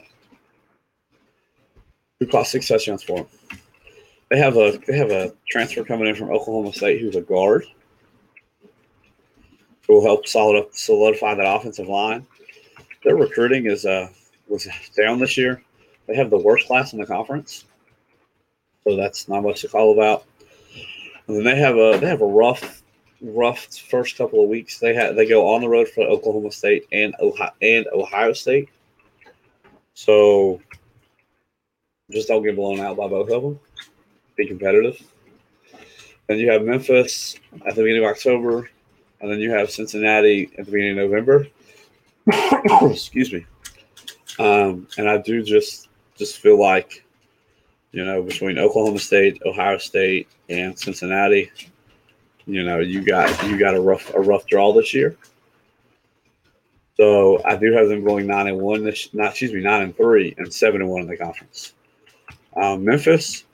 [2.19, 3.27] who caught six touchdowns for him.
[4.29, 7.65] They have a they have a transfer coming in from Oklahoma State who's a guard
[9.87, 12.25] will help solid up, solidify that offensive line.
[13.03, 14.09] Their recruiting is uh
[14.47, 15.61] was down this year.
[16.07, 17.65] They have the worst class in the conference,
[18.83, 20.25] so that's not much to call about.
[21.27, 22.83] And then they have a they have a rough
[23.21, 24.79] rough first couple of weeks.
[24.79, 28.69] They had they go on the road for Oklahoma State and Ohio and Ohio State.
[29.93, 30.61] So
[32.11, 33.59] just don't get blown out by both of them.
[34.35, 35.01] Be competitive.
[36.27, 38.69] Then you have Memphis at the beginning of October,
[39.23, 41.47] and then you have Cincinnati at the beginning of November.
[42.91, 43.45] Excuse me.
[44.37, 47.05] Um, and I do just just feel like,
[47.93, 51.51] you know, between Oklahoma State, Ohio State, and Cincinnati,
[52.45, 55.15] you know, you got you got a rough a rough draw this year.
[56.97, 59.95] So I do have them going nine and one this not excuse me nine and
[59.95, 61.73] three and seven and one in the conference.
[62.57, 63.45] Um, Memphis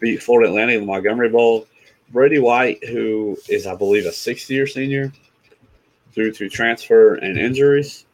[0.00, 1.68] beat Florida Atlantic in the Montgomery Bowl.
[2.12, 5.12] Brady White, who is I believe a sixth year senior,
[6.12, 8.04] through to transfer and injuries,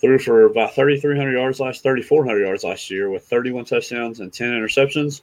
[0.00, 4.50] threw for about 3,300 yards last 3,400 yards last year with 31 touchdowns and 10
[4.50, 5.22] interceptions.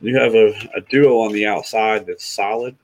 [0.00, 2.74] You have a, a duo on the outside that's solid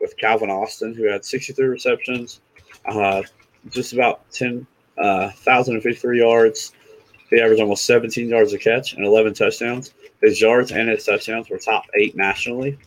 [0.00, 2.40] with Calvin Austin, who had 63 receptions,
[2.84, 3.22] uh,
[3.70, 6.72] just about 10,053 uh, yards.
[7.30, 9.94] He averaged almost 17 yards a catch and 11 touchdowns.
[10.20, 12.78] His yards and his touchdowns were top eight nationally.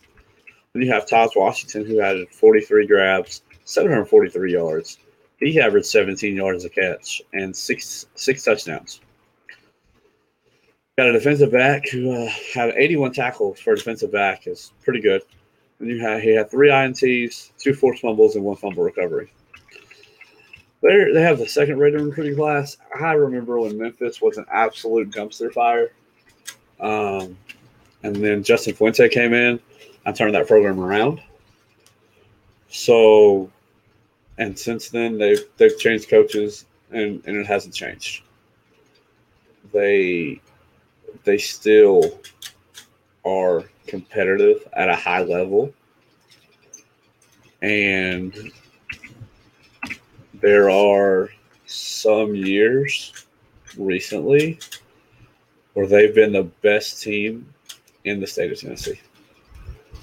[0.74, 4.98] Then you have Tahj Washington, who had 43 grabs, 743 yards.
[5.38, 9.00] He averaged 17 yards a catch and six six touchdowns.
[10.96, 15.00] Got a defensive back who uh, had 81 tackles for a defensive back is pretty
[15.00, 15.22] good.
[15.78, 19.32] And you had, he had three INTs, two forced fumbles, and one fumble recovery.
[20.80, 22.78] They they have the second rated recruiting class.
[22.98, 25.92] I remember when Memphis was an absolute dumpster fire.
[26.80, 27.36] Um,
[28.02, 29.60] and then Justin Fuente came in
[30.04, 31.20] and turned that program around.
[32.68, 33.50] So,
[34.38, 38.22] and since then they've they've changed coaches and, and it hasn't changed.
[39.72, 40.40] They
[41.24, 42.20] they still
[43.24, 45.72] are competitive at a high level.
[47.60, 48.52] And
[50.34, 51.28] there are
[51.66, 53.26] some years
[53.78, 54.58] recently
[55.74, 57.46] where they've been the best team
[58.04, 59.00] in the state of Tennessee.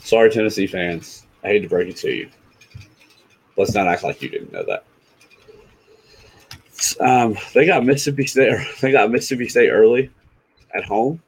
[0.09, 1.27] Sorry, Tennessee fans.
[1.43, 2.31] I hate to break it to you.
[3.57, 4.83] Let's not act like you didn't know that.
[6.99, 8.59] Um, they got Mississippi State.
[8.81, 10.09] They got Mississippi State early
[10.73, 11.21] at home,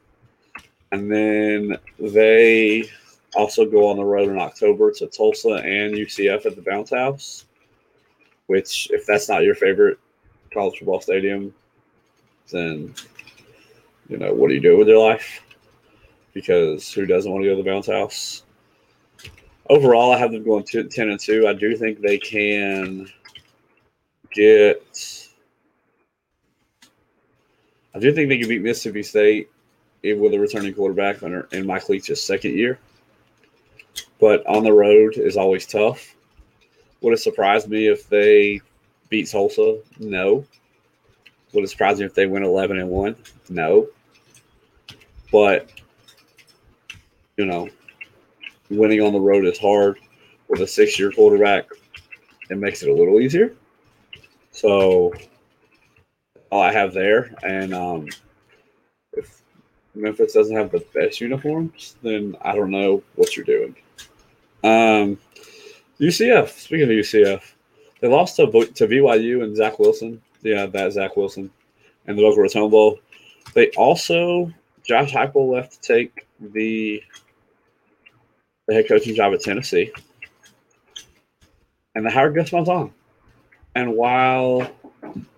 [0.90, 2.90] and then they
[3.36, 7.46] also go on the road in October to Tulsa and UCF at the Bounce House.
[8.48, 9.96] Which, if that's not your favorite
[10.52, 11.54] college football stadium,
[12.50, 12.92] then
[14.08, 15.40] you know what do you do with your life?
[16.34, 18.42] Because who doesn't want to go to the Bounce House?
[19.68, 21.46] Overall, I have them going to ten and two.
[21.46, 23.08] I do think they can
[24.30, 25.28] get
[27.94, 29.50] I do think they can beat Mississippi State
[30.02, 32.78] with a returning quarterback in Mike Leach's second year.
[34.18, 36.14] But on the road is always tough.
[37.00, 38.60] Would it surprise me if they
[39.08, 39.78] beat Tulsa?
[39.98, 40.44] No.
[41.52, 43.16] Would it surprise me if they win 11 and 1?
[43.50, 43.88] No.
[45.30, 45.70] But,
[47.36, 47.68] you know,
[48.76, 49.98] winning on the road is hard.
[50.48, 51.66] With a six year quarterback,
[52.50, 53.54] it makes it a little easier.
[54.50, 55.14] So
[56.50, 57.34] all I have there.
[57.42, 58.08] And um,
[59.14, 59.42] if
[59.94, 63.74] Memphis doesn't have the best uniforms, then I don't know what you're doing.
[64.62, 65.18] Um,
[65.98, 66.48] UCF.
[66.50, 67.42] Speaking of UCF,
[68.00, 70.20] they lost to to BYU and Zach Wilson.
[70.42, 71.50] Yeah, that Zach Wilson,
[72.06, 72.98] and the Boca Raton Bowl.
[73.54, 74.52] They also
[74.84, 77.02] Josh Heupel left to take the
[78.66, 79.92] the head coaching job at Tennessee,
[81.94, 82.92] and the hired Gus Malzahn.
[83.74, 84.70] And while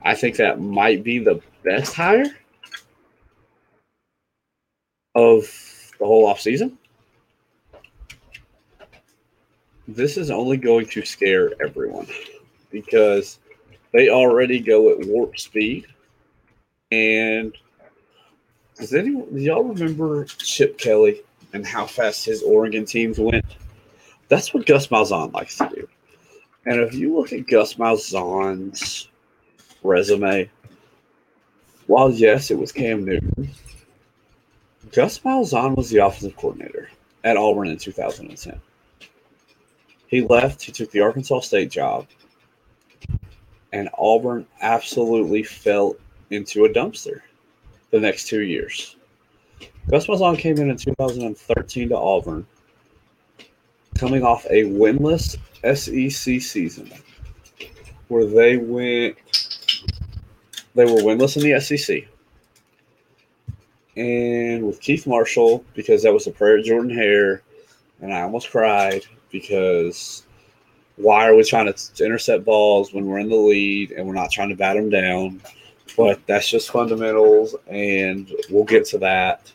[0.02, 2.26] I think that might be the best hire
[5.14, 5.44] of
[5.98, 6.76] the whole offseason,
[9.86, 12.06] this is only going to scare everyone
[12.70, 13.38] because
[13.92, 15.86] they already go at warp speed.
[16.90, 17.56] And
[18.76, 21.20] does anyone, do y'all remember Chip Kelly
[21.54, 23.56] and how fast his Oregon teams went?
[24.28, 25.88] That's what Gus Malzahn likes to do.
[26.66, 29.08] And if you look at Gus Malzahn's
[29.82, 30.50] resume,
[31.86, 33.50] while yes, it was Cam Newton,
[34.92, 36.90] Gus Malzahn was the offensive coordinator
[37.22, 38.60] at Auburn in 2010.
[40.08, 42.06] He left, he took the Arkansas State job,
[43.72, 45.96] and Auburn absolutely fell
[46.30, 47.20] into a dumpster
[47.90, 48.96] the next two years.
[49.88, 52.46] Gus Malzahn came in in 2013 to Auburn,
[53.94, 56.90] coming off a winless SEC season
[58.08, 59.16] where they went,
[60.74, 62.04] they were winless in the SEC.
[63.96, 67.42] And with Keith Marshall, because that was the prayer of Jordan Hare,
[68.00, 70.24] and I almost cried because
[70.96, 74.30] why are we trying to intercept balls when we're in the lead and we're not
[74.30, 75.40] trying to bat them down?
[75.96, 79.52] But that's just fundamentals, and we'll get to that.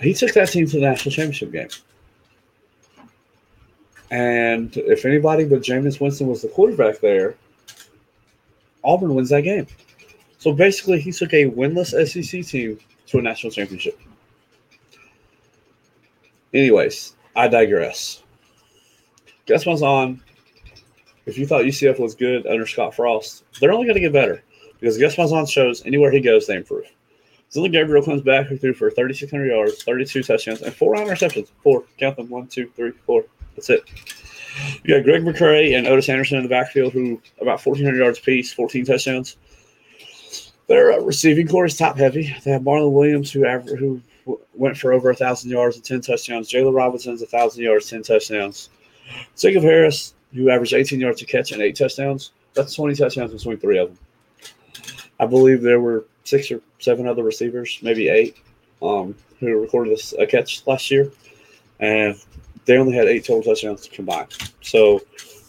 [0.00, 1.68] He took that team to the national championship game.
[4.10, 7.36] And if anybody but Jameis Winston was the quarterback there,
[8.84, 9.66] Auburn wins that game.
[10.38, 12.78] So basically, he took a winless SEC team
[13.08, 13.98] to a national championship.
[16.54, 18.22] Anyways, I digress.
[19.46, 20.22] Guess what's on?
[21.28, 24.42] If you thought UCF was good under Scott Frost, they're only going to get better
[24.80, 26.86] because Gus Malzahn shows anywhere he goes, they improve.
[27.52, 31.48] Zilla Gabriel comes back who threw for 3,600 yards, 32 touchdowns, and four interceptions.
[31.62, 31.84] Four.
[31.98, 32.28] Count them.
[32.28, 33.24] One, two, three, four.
[33.56, 33.82] That's it.
[34.84, 38.52] You got Greg McCrae and Otis Anderson in the backfield, who about 1,400 yards apiece,
[38.52, 39.36] 14 touchdowns.
[40.66, 42.34] Their uh, receiving corps is top heavy.
[42.44, 46.00] They have Marlon Williams, who aver- who w- went for over 1,000 yards and 10
[46.02, 46.50] touchdowns.
[46.50, 48.68] Jaylon Robinson's 1,000 yards, 10 touchdowns.
[49.36, 52.32] Jacob Harris, who averaged 18 yards a catch and eight touchdowns.
[52.54, 53.98] That's 20 touchdowns between three of them.
[55.20, 58.36] I believe there were six or seven other receivers, maybe eight,
[58.82, 61.10] um, who recorded a catch last year.
[61.80, 62.16] And
[62.64, 64.36] they only had eight total touchdowns combined.
[64.60, 65.00] So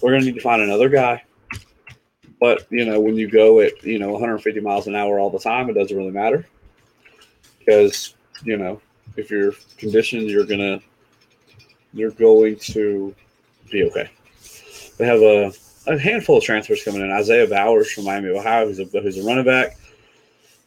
[0.01, 1.23] we're going to need to find another guy.
[2.39, 5.39] But, you know, when you go at, you know, 150 miles an hour all the
[5.39, 6.47] time, it doesn't really matter.
[7.59, 8.81] Because, you know,
[9.17, 10.79] if you're conditioned, you're to,
[11.91, 13.13] you're going to
[13.69, 14.09] be okay.
[14.99, 15.51] They have a,
[15.87, 17.11] a handful of transfers coming in.
[17.11, 19.77] Isaiah Bowers from Miami, Ohio, who's a, who's a running back.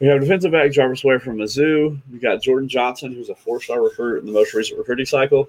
[0.00, 2.00] We have defensive back Jarvis Ware from Mizzou.
[2.10, 5.48] We got Jordan Johnson, who's a four-star recruit in the most recent recruiting cycle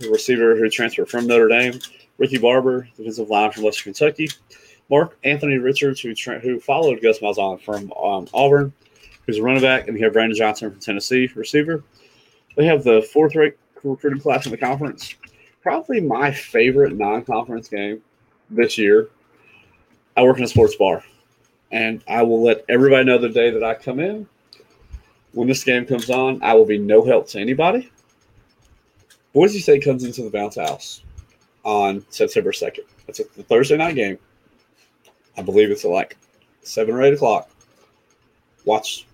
[0.00, 1.78] the receiver who transferred from Notre Dame,
[2.18, 4.28] Ricky Barber, defensive line from Western Kentucky,
[4.88, 8.72] Mark Anthony Richards, who tra- who followed Gus Malzahn from um, Auburn,
[9.26, 11.84] who's a running back, and we have Brandon Johnson from Tennessee, receiver.
[12.56, 15.14] They have the fourth rate recruiting class in the conference.
[15.62, 18.02] Probably my favorite non-conference game
[18.48, 19.08] this year.
[20.16, 21.04] I work in a sports bar,
[21.70, 24.26] and I will let everybody know the day that I come in.
[25.32, 27.90] When this game comes on, I will be no help to anybody.
[29.32, 31.02] Boise State comes into the bounce house
[31.62, 32.80] on September 2nd.
[33.06, 34.18] It's a Thursday night game.
[35.36, 36.16] I believe it's at like
[36.62, 37.50] 7 or 8 o'clock.
[38.64, 39.06] Watch,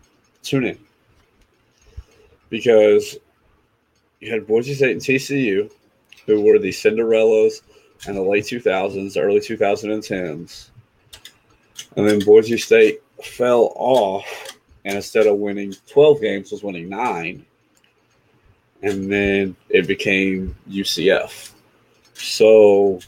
[0.42, 0.78] tune in.
[2.48, 3.18] Because
[4.20, 5.70] you had Boise State and TCU,
[6.26, 7.62] who were the Cinderellas
[8.06, 10.68] in the late 2000s, early 2010s.
[11.96, 17.46] And then Boise State fell off, and instead of winning 12 games, was winning nine
[18.82, 21.52] and then it became UCF.
[22.14, 23.00] So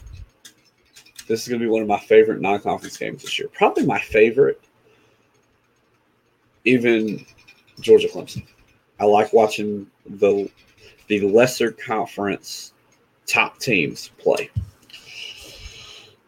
[1.27, 3.49] this is going to be one of my favorite non-conference games this year.
[3.53, 4.61] Probably my favorite,
[6.65, 7.25] even
[7.79, 8.45] Georgia Clemson.
[8.99, 10.49] I like watching the
[11.07, 12.73] the lesser conference
[13.29, 14.49] top teams play.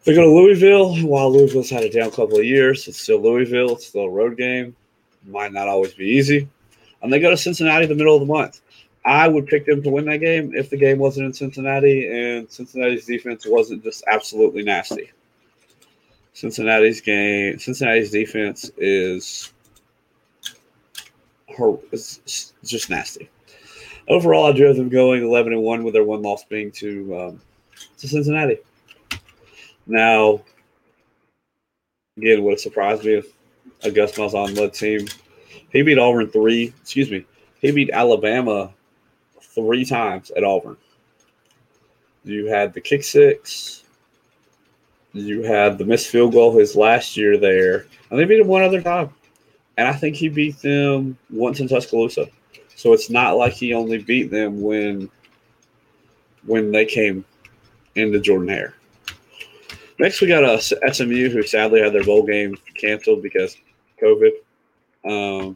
[0.04, 0.95] They go to Louisville.
[1.06, 3.74] While Louisville's had a down couple of years, it's still Louisville.
[3.74, 4.76] It's still a road game.
[5.28, 6.47] Might not always be easy.
[7.02, 8.62] And they go to Cincinnati in the middle of the month.
[9.04, 12.49] I would pick them to win that game if the game wasn't in Cincinnati and
[12.52, 15.12] Cincinnati's defense wasn't just absolutely nasty.
[16.34, 19.52] Cincinnati's game, Cincinnati's defense is,
[21.91, 23.30] is just nasty.
[24.08, 27.18] Overall, I do have them going 11 and one with their one loss being to
[27.18, 27.41] um,
[27.97, 28.58] to Cincinnati.
[29.88, 30.41] Now,
[32.18, 33.28] again, would have surprised me if
[33.84, 35.08] a Gus Malzahn led team.
[35.72, 36.74] He beat Auburn three.
[36.82, 37.26] Excuse me.
[37.62, 38.72] He beat Alabama
[39.41, 40.78] three times at Auburn.
[42.24, 43.84] You had the kick six.
[45.14, 47.86] You had the missed field goal his last year there.
[48.10, 49.10] And they beat him one other time.
[49.78, 52.28] And I think he beat them once in Tuscaloosa.
[52.82, 55.08] So it's not like he only beat them when
[56.48, 57.24] when they came
[57.94, 58.74] into Jordan Hare.
[60.00, 63.56] Next, we got uh, SMU who sadly had their bowl game canceled because
[64.02, 64.32] COVID.
[65.06, 65.56] Um,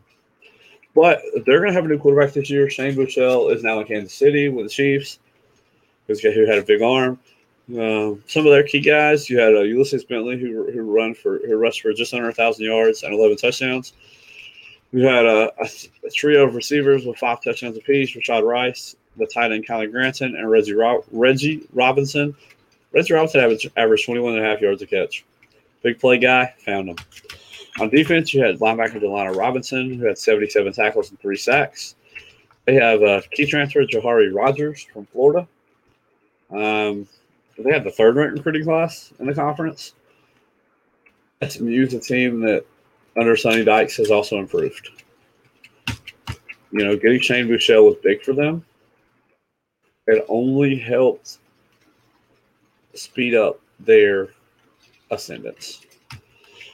[0.94, 2.70] but they're going to have a new quarterback this year.
[2.70, 5.18] Shane Buechele is now in Kansas City with the Chiefs.
[6.06, 7.20] This guy who had a big arm.
[7.70, 11.40] Um, some of their key guys, you had uh, Ulysses Bentley, who who run for
[11.40, 13.94] who rushed for just under thousand yards and eleven touchdowns.
[14.96, 15.68] We had a, a,
[16.06, 20.38] a, trio of receivers with five touchdowns apiece: Rashee Rice, the tight end Kylen Granson,
[20.38, 20.74] and Reggie
[21.12, 22.34] Reggie Robinson.
[22.94, 25.26] Reggie Robinson averaged, averaged 21 and a half yards a catch.
[25.84, 26.96] Big play guy, found him.
[27.82, 31.96] On defense, you had linebacker Delano Robinson, who had 77 tackles and three sacks.
[32.64, 35.46] They have a key transfer Jahari Rogers from Florida.
[36.52, 37.06] Um,
[37.58, 39.92] they have the third ranked recruiting class in the conference.
[41.46, 42.66] SMU is a team that
[43.18, 44.90] under Sonny Dykes has also improved.
[46.72, 48.66] You know, getting Shane Buechele was big for them.
[50.08, 51.40] It only helped
[52.94, 54.30] speed up their
[55.12, 55.82] ascendance.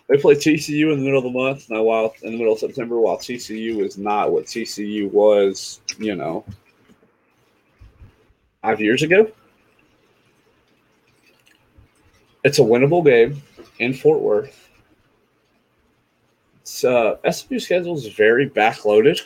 [0.08, 1.84] They play TCU in the middle of the month now.
[1.84, 6.44] While in the middle of September, while TCU is not what TCU was, you know,
[8.62, 9.32] five years ago.
[12.44, 13.42] It's a winnable game
[13.80, 14.71] in Fort Worth.
[16.84, 19.22] Uh, SMU schedule is very backloaded.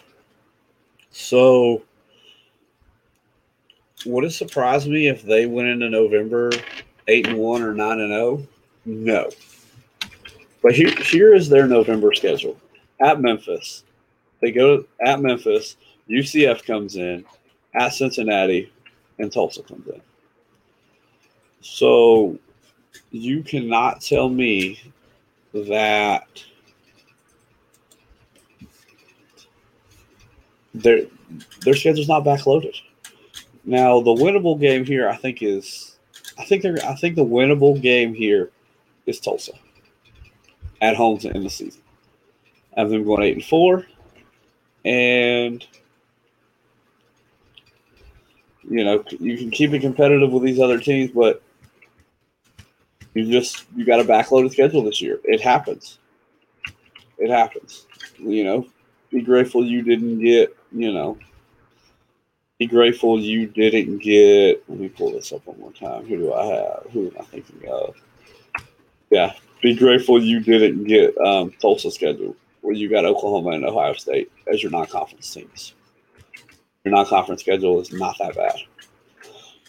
[1.11, 1.83] So,
[4.05, 6.51] would it surprise me if they went into November
[7.07, 8.21] eight and one or nine and zero?
[8.21, 8.47] Oh?
[8.85, 9.29] No.
[10.61, 12.57] But here, here is their November schedule
[12.99, 13.83] at Memphis.
[14.41, 15.77] They go at Memphis.
[16.09, 17.25] UCF comes in
[17.73, 18.71] at Cincinnati,
[19.19, 20.01] and Tulsa comes in.
[21.61, 22.37] So
[23.11, 24.79] you cannot tell me
[25.53, 26.43] that
[30.75, 31.05] their
[31.63, 32.75] their schedule's not backloaded.
[33.63, 35.97] Now the winnable game here, I think, is
[36.37, 38.51] I think they're I think the winnable game here
[39.05, 39.53] is Tulsa
[40.81, 41.81] at home to end the season.
[42.75, 43.85] I have them going eight and four,
[44.83, 45.65] and
[48.69, 51.41] you know you can keep it competitive with these other teams, but
[53.13, 55.19] you just you got a backloaded schedule this year.
[55.23, 55.99] It happens.
[57.17, 57.85] It happens.
[58.17, 58.67] You know,
[59.09, 60.55] be grateful you didn't get.
[60.75, 61.17] You know,
[62.59, 64.61] be grateful you didn't get.
[64.67, 66.05] Let me pull this up one more time.
[66.05, 66.87] Who do I have?
[66.91, 67.95] Who am I thinking of?
[69.09, 73.93] Yeah, be grateful you didn't get um, Tulsa schedule where you got Oklahoma and Ohio
[73.93, 75.75] State as your non-conference teams.
[76.83, 78.55] Your non-conference schedule is not that bad.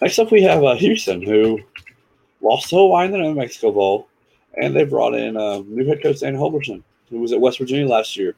[0.00, 1.60] Next up, we have uh, Houston, who
[2.40, 4.08] lost to Hawaii in the New Mexico Bowl,
[4.60, 7.86] and they brought in uh, new head coach Dan Holgorsen, who was at West Virginia
[7.86, 8.34] last year.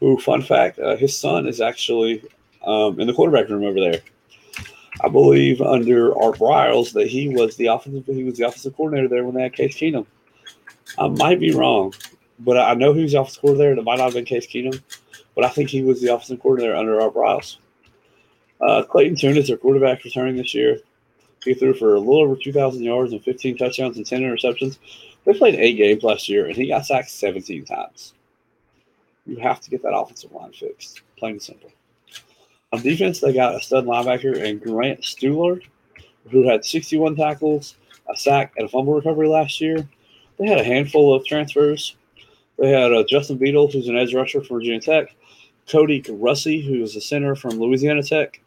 [0.00, 2.22] Who, fun fact, uh, his son is actually
[2.64, 4.00] um, in the quarterback room over there.
[5.00, 9.08] I believe under Art Briles that he was the offensive he was the offensive coordinator
[9.08, 10.06] there when they had Case Keenum.
[10.98, 11.94] I might be wrong,
[12.40, 13.70] but I know he was the offensive coordinator.
[13.70, 14.80] And it might not have been Case Keenum,
[15.34, 17.58] but I think he was the offensive coordinator under Art Briles.
[18.60, 20.80] Uh, Clayton Tune is their quarterback returning this year.
[21.44, 24.78] He threw for a little over 2,000 yards and 15 touchdowns and 10 interceptions.
[25.24, 28.14] They played eight games last year, and he got sacked 17 times.
[29.28, 31.70] You have to get that offensive line fixed, plain and simple.
[32.72, 35.62] On defense, they got a stud linebacker and Grant Stuard,
[36.30, 37.76] who had 61 tackles,
[38.12, 39.88] a sack, and a fumble recovery last year.
[40.38, 41.94] They had a handful of transfers.
[42.58, 45.14] They had uh, Justin Beadle, who's an edge rusher from Virginia Tech,
[45.70, 48.40] Cody Russey, who is a center from Louisiana Tech,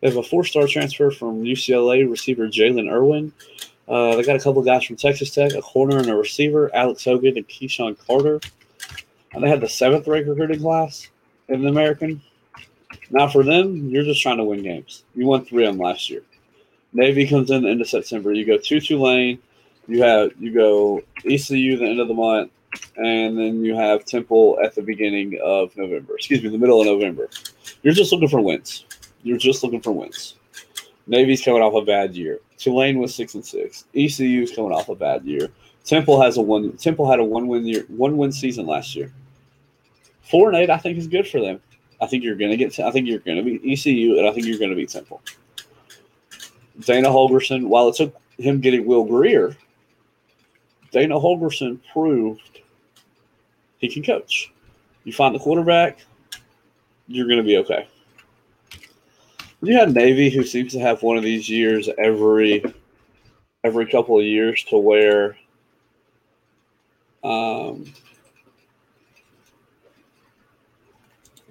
[0.00, 3.32] they have a four-star transfer from UCLA receiver Jalen Irwin.
[3.86, 7.04] Uh, they got a couple guys from Texas Tech, a corner and a receiver, Alex
[7.04, 8.40] Hogan and Keyshawn Carter.
[9.32, 11.08] And they had the seventh ranked recruiting class
[11.48, 12.20] in the American.
[13.10, 15.04] Now for them, you're just trying to win games.
[15.14, 16.22] You won three of them last year.
[16.92, 18.32] Navy comes in the end of September.
[18.32, 19.38] You go to Tulane.
[19.86, 22.50] You have you go ECU the end of the month,
[22.96, 26.14] and then you have Temple at the beginning of November.
[26.14, 27.28] Excuse me, the middle of November.
[27.82, 28.84] You're just looking for wins.
[29.22, 30.34] You're just looking for wins.
[31.06, 32.38] Navy's coming off a bad year.
[32.56, 33.84] Tulane was six and six.
[33.94, 35.48] ECU's coming off a bad year.
[35.84, 36.76] Temple has a one.
[36.76, 39.12] Temple had a one win year, one win season last year.
[40.30, 41.60] Four and eight, I think, is good for them.
[42.00, 42.78] I think you're going to get.
[42.78, 45.20] I think you're going to be ECU, and I think you're going to be Temple.
[46.80, 49.56] Dana Holgorsen, while it took him getting Will Grier,
[50.92, 52.60] Dana Holgorsen proved
[53.78, 54.52] he can coach.
[55.04, 55.98] You find the quarterback,
[57.08, 57.88] you're going to be okay.
[59.62, 62.64] You had Navy, who seems to have one of these years every
[63.62, 65.36] every couple of years, to where
[67.22, 67.92] um,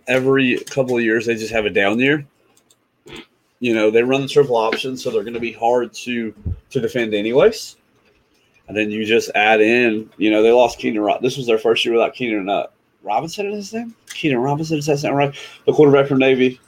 [0.10, 2.26] every couple of years they just have a down year.
[3.62, 6.34] You know, they run the triple option, so they're going to be hard to
[6.72, 7.78] to defend anyways.
[8.68, 11.03] And then you just add in, you know, they lost Keenan.
[11.22, 12.68] This was their first year without Keenan uh,
[13.03, 13.47] Robinson.
[13.47, 13.95] Is his name?
[14.07, 14.78] Keenan Robinson.
[14.78, 15.36] Does that sound right?
[15.66, 16.60] The quarterback from Navy.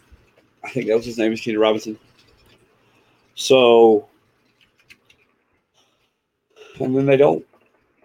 [0.64, 1.32] I think that was his name.
[1.32, 1.98] Is Keenan Robinson.
[3.36, 4.10] So,
[6.80, 7.46] and then they don't.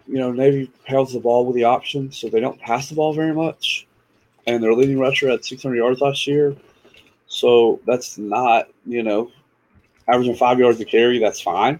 [0.07, 3.13] You know, Navy holds the ball with the option, so they don't pass the ball
[3.13, 3.86] very much
[4.47, 6.55] and their leading rusher had 600 yards last year.
[7.27, 9.29] So that's not, you know,
[10.07, 11.19] averaging five yards to carry.
[11.19, 11.79] That's fine.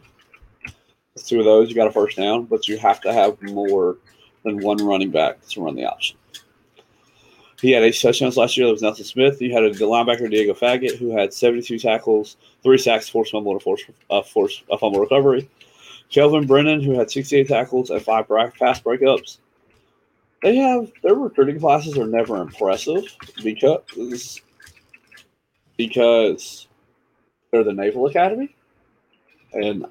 [1.16, 1.70] That's two of those.
[1.70, 3.98] You got a first down, but you have to have more
[4.44, 6.18] than one running back to run the option.
[7.60, 8.68] He had eight touchdowns last year.
[8.68, 9.42] That was Nelson Smith.
[9.42, 13.62] You had a linebacker, Diego Fagot, who had 72 tackles, three sacks, forced fumble, and
[13.62, 15.50] a forced, uh, forced, a fumble recovery.
[16.10, 19.40] Kelvin Brennan, who had 68 tackles and five pass breakups
[20.44, 23.04] they have their recruiting classes are never impressive
[23.44, 24.42] because
[25.78, 26.68] because
[27.52, 28.56] they're the Naval Academy,
[29.54, 29.86] and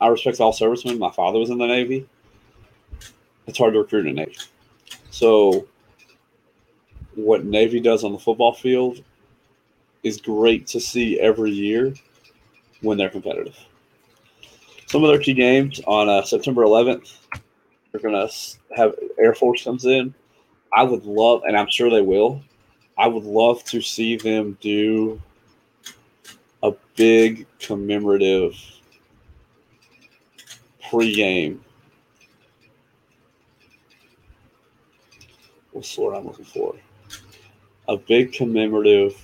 [0.00, 0.98] I respect all servicemen.
[0.98, 2.08] My father was in the Navy.
[3.46, 4.36] It's hard to recruit in Navy.
[5.10, 5.66] So,
[7.14, 9.02] what Navy does on the football field
[10.02, 11.94] is great to see every year
[12.80, 13.56] when they're competitive.
[14.86, 17.16] Some of their key games on uh, September 11th
[17.94, 20.12] they're going to have Air Force comes in.
[20.72, 22.42] I would love, and I'm sure they will.
[22.98, 25.22] I would love to see them do
[26.64, 28.56] a big commemorative
[30.82, 31.60] pregame.
[35.70, 36.74] What's the word I'm looking for?
[37.86, 39.14] A big commemorative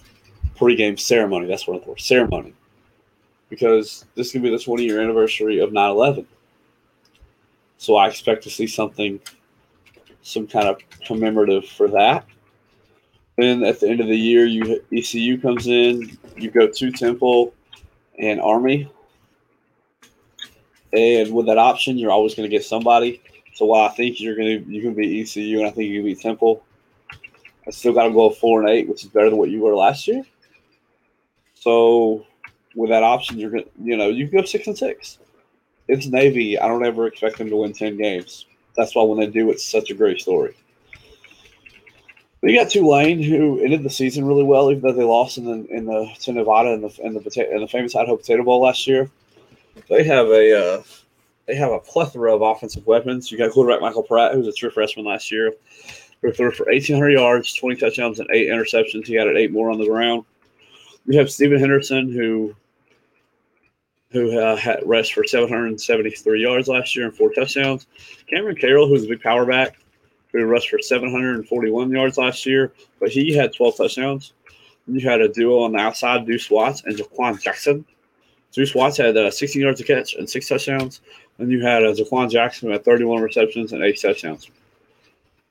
[0.56, 1.46] pregame ceremony.
[1.48, 1.98] That's what I'm looking for.
[1.98, 2.54] Ceremony.
[3.48, 6.26] Because this to be the 20 year anniversary of 9 11.
[7.80, 9.18] So I expect to see something,
[10.20, 12.26] some kind of commemorative for that.
[13.38, 16.18] Then at the end of the year, you ECU comes in.
[16.36, 17.54] You go to Temple
[18.18, 18.92] and Army,
[20.92, 23.22] and with that option, you're always going to get somebody.
[23.54, 26.00] So while I think you're going to you can be ECU and I think you
[26.00, 26.62] can be Temple,
[27.66, 29.74] I still got to go four and eight, which is better than what you were
[29.74, 30.22] last year.
[31.54, 32.26] So
[32.76, 35.16] with that option, you're going to you know you can go six and six
[35.90, 36.58] it's Navy.
[36.58, 38.46] I don't ever expect them to win 10 games.
[38.76, 40.54] That's why when they do, it's such a great story.
[42.42, 45.66] We got Tulane, who ended the season really well, even though they lost in the
[45.66, 48.86] in the to Nevada in the in the, in the famous Idaho Potato Bowl last
[48.86, 49.10] year.
[49.90, 50.82] They have a uh,
[51.44, 53.30] they have a plethora of offensive weapons.
[53.30, 55.52] You got quarterback Michael Pratt, who was a true freshman last year,
[56.22, 59.06] who threw for 1,800 yards, 20 touchdowns, and eight interceptions.
[59.06, 60.24] He it eight more on the ground.
[61.04, 62.54] You have Stephon Huderson, who
[64.12, 67.86] who uh, had rushed for 773 yards last year and four touchdowns.
[68.28, 69.78] Cameron Carroll, who's a big power back,
[70.32, 74.32] who rushed for 741 yards last year, but he had 12 touchdowns.
[74.86, 77.84] You had a duo on the outside, Deuce Watts and Jha'Quan Jackson.
[78.52, 81.00] Deuce Watts had uh, 16 yards to catch and six touchdowns.
[81.38, 84.50] And you had uh, Jha'Quan Jackson who had 31 receptions and eight touchdowns.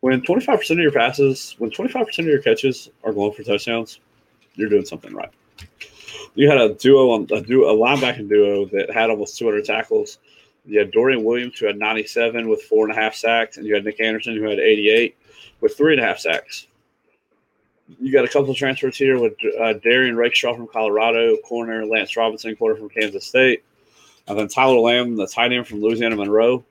[0.02, 4.00] When 25% of your passes, when 25% of your catches are going for touchdowns,
[4.56, 5.32] you're doing something right
[6.36, 10.20] you had a duo on a duo, a linebacking duo that had almost 200 tackles.
[10.66, 13.74] You had Dorian Williams who had 97 with four and a half sacks, and you
[13.74, 15.16] had Nick Anderson who had 88
[15.62, 16.68] with three and a half sacks.
[18.00, 22.16] You got a couple of transfers here with uh, Darian Rakestraw from Colorado, corner Lance
[22.16, 23.64] Robinson, corner from Kansas State,
[24.28, 26.64] and then Tyler Lamb, the tight end from Louisiana Monroe.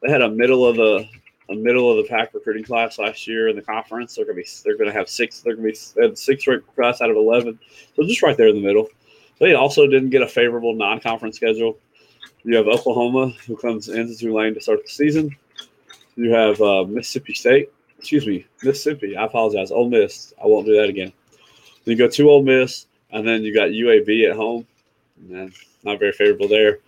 [0.00, 1.06] They had a middle of the
[1.50, 4.14] a middle of the pack recruiting class last year in the conference.
[4.14, 5.40] They're gonna be they're gonna have six.
[5.40, 7.58] They're gonna be they six ranked class out of eleven,
[7.96, 8.88] so just right there in the middle.
[9.38, 11.76] They also didn't get a favorable non-conference schedule.
[12.44, 15.36] You have Oklahoma, who comes into Tulane to start the season.
[16.16, 17.72] You have uh, Mississippi State.
[17.98, 19.16] Excuse me, Mississippi.
[19.16, 19.70] I apologize.
[19.70, 20.32] Ole Miss.
[20.42, 21.12] I won't do that again.
[21.84, 24.66] Then you go to Ole Miss, and then you got UAB at home.
[25.84, 26.78] Not very favorable there.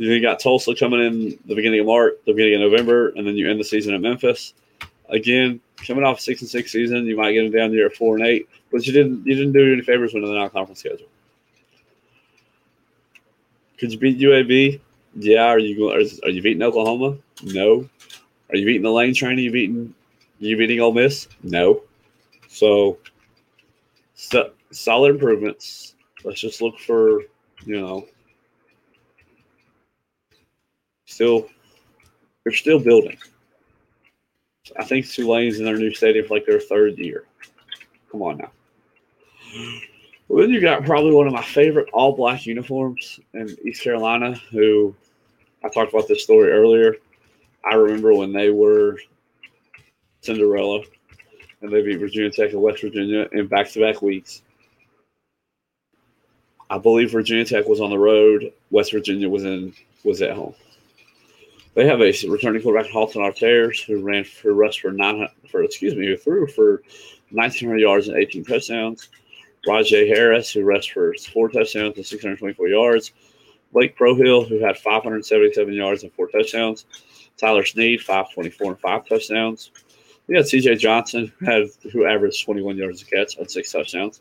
[0.00, 3.36] You got Tulsa coming in the beginning of March, the beginning of November, and then
[3.36, 4.54] you end the season at Memphis.
[5.10, 8.16] Again, coming off six and six season, you might get them down there at four
[8.16, 11.06] and eight, but you didn't you didn't do any favors winning the non-conference schedule.
[13.76, 14.80] Could you beat UAB?
[15.16, 15.44] Yeah.
[15.44, 17.18] Are you are, are you beating Oklahoma?
[17.42, 17.86] No.
[18.48, 19.36] Are you beating the lane train?
[19.36, 19.94] Are you beating
[20.38, 21.28] you beating Ole Miss?
[21.42, 21.82] No.
[22.48, 22.96] So,
[24.14, 25.94] so solid improvements.
[26.24, 27.20] Let's just look for
[27.66, 28.06] you know
[31.10, 31.48] still
[32.44, 33.18] they're still building.
[34.78, 37.24] I think Tulane's in their new stadium for like their third year.
[38.10, 38.50] Come on now.
[40.28, 44.34] Well, then you got probably one of my favorite all black uniforms in East Carolina,
[44.50, 44.94] who
[45.64, 46.96] I talked about this story earlier.
[47.70, 48.98] I remember when they were
[50.22, 50.82] Cinderella
[51.62, 54.42] and they beat Virginia Tech and West Virginia in back to back weeks.
[56.70, 60.54] I believe Virginia Tech was on the road, West Virginia was in was at home.
[61.80, 65.94] They have a returning quarterback, Holton Ahlers, who ran for rushed for nine for excuse
[65.94, 66.82] me, who threw for
[67.30, 69.08] 1,900 yards and 18 touchdowns.
[69.66, 73.12] Rahjai Harris, who rushed for four touchdowns and 624 yards.
[73.72, 76.84] Blake Proehl, who had 577 yards and four touchdowns.
[77.38, 79.70] Tyler Snead, 524 and five touchdowns.
[80.28, 84.20] You got CJ Johnson, who, had, who averaged 21 yards a catch on six touchdowns.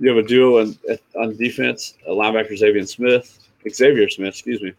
[0.00, 0.76] You have a duo on,
[1.14, 4.72] on defense, a linebacker Xavier Smith, Xavier Smith, excuse me,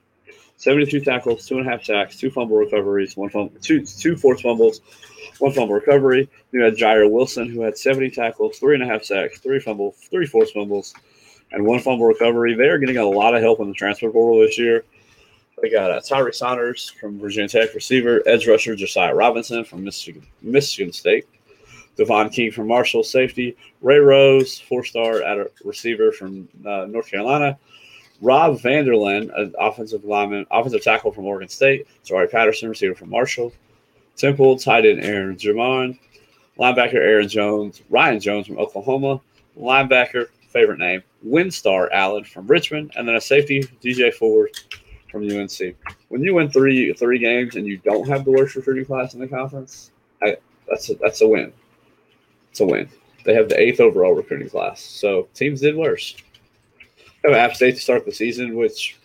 [0.60, 4.44] 72 tackles, two and a half sacks, two fumble recoveries, one fumble, two two forced
[4.44, 4.82] fumbles,
[5.40, 6.30] one fumble recovery.
[6.52, 9.96] You had Jair Wilson, who had 70 tackles, three and a half sacks, three fumble,
[10.12, 10.94] three forced fumbles,
[11.54, 12.56] and one fumble recovery.
[12.56, 14.84] They are getting a lot of help in the transfer portal this year.
[15.62, 20.28] They got uh, Tyree Saunders from Virginia Tech receiver, edge rusher Josiah Robinson from Michigan,
[20.42, 21.26] Michigan State,
[21.96, 27.10] Devon King from Marshall safety, Ray Rose, four star at a receiver from uh, North
[27.10, 27.58] Carolina,
[28.22, 31.88] Rob Vanderland, an offensive lineman, offensive tackle from Oregon State.
[32.04, 33.54] Sorry, Patterson, receiver from Marshall.
[34.18, 35.98] Temple, tight end Aaron Germon.
[36.58, 37.82] Linebacker Aaron Jones.
[37.90, 39.22] Ryan Jones from Oklahoma.
[39.58, 42.92] Linebacker, favorite name, Winstar Allen from Richmond.
[42.96, 44.50] And then a safety, DJ Ford
[45.10, 45.76] from UNC.
[46.10, 49.20] When you win three three games and you don't have the worst recruiting class in
[49.20, 49.92] the conference,
[50.22, 51.54] I, that's a, that's a win.
[52.52, 52.90] It's a win.
[53.24, 54.82] They have the eighth overall recruiting class.
[54.82, 56.16] So teams did worse
[57.26, 58.98] App State to start the season, which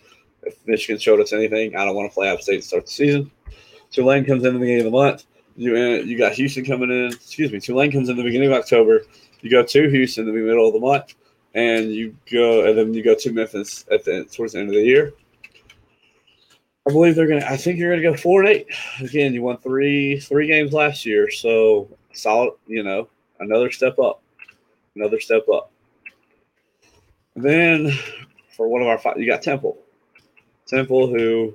[0.43, 2.91] if Michigan showed us anything, I don't want to play App State to start the
[2.91, 3.31] season.
[3.91, 5.25] Tulane comes in the beginning of the month.
[5.55, 7.07] You uh, you got Houston coming in.
[7.13, 7.59] Excuse me.
[7.59, 9.03] Tulane comes in the beginning of October.
[9.41, 11.15] You go to Houston in the middle of the month,
[11.53, 14.75] and you go and then you go to Memphis at the towards the end of
[14.75, 15.13] the year.
[16.87, 17.45] I believe they're gonna.
[17.45, 18.67] I think you're gonna go four and eight.
[18.99, 22.53] Again, you won three three games last year, so solid.
[22.67, 23.07] You know,
[23.39, 24.21] another step up.
[24.95, 25.71] Another step up.
[27.35, 27.91] Then
[28.55, 29.77] for one of our five, you got Temple.
[30.65, 31.53] Temple, who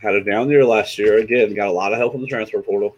[0.00, 2.60] had a down year last year, again, got a lot of help in the transfer
[2.60, 2.96] portal.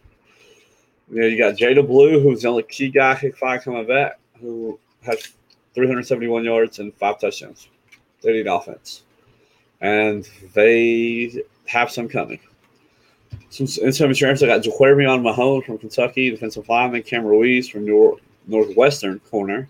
[1.10, 4.18] You know, you got Jada Blue, who's the only key guy who five coming back,
[4.40, 5.32] who has
[5.74, 7.68] 371 yards and five touchdowns.
[8.22, 9.02] They need offense.
[9.80, 12.40] And they have some coming.
[13.50, 17.86] Some in some insurance, I got Jaquarion Mahone from Kentucky, defensive lineman, Cam Ruiz from
[18.46, 19.68] Northwestern corner,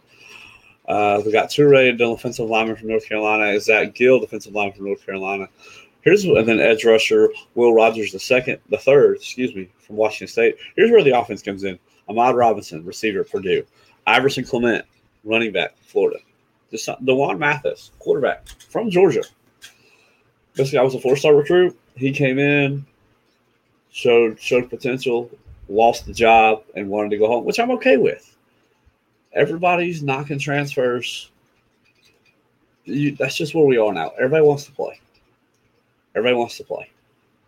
[0.88, 3.58] uh, we got two rated defensive linemen from North Carolina.
[3.60, 5.48] Zach Gill, defensive lineman from North Carolina.
[6.02, 10.28] Here's and then edge rusher Will Rogers the second, the third, excuse me, from Washington
[10.28, 10.56] State.
[10.76, 11.78] Here's where the offense comes in.
[12.08, 13.66] Ahmad Robinson, receiver, Purdue.
[14.06, 14.84] Iverson Clement,
[15.24, 16.20] running back, Florida.
[17.04, 19.24] D'Wan Mathis, quarterback from Georgia.
[20.54, 21.76] This guy was a four-star recruit.
[21.96, 22.86] He came in,
[23.90, 25.30] showed showed potential,
[25.68, 28.35] lost the job, and wanted to go home, which I'm okay with
[29.36, 31.30] everybody's knocking transfers.
[32.84, 34.10] You, that's just where we are now.
[34.16, 34.98] Everybody wants to play.
[36.14, 36.90] Everybody wants to play.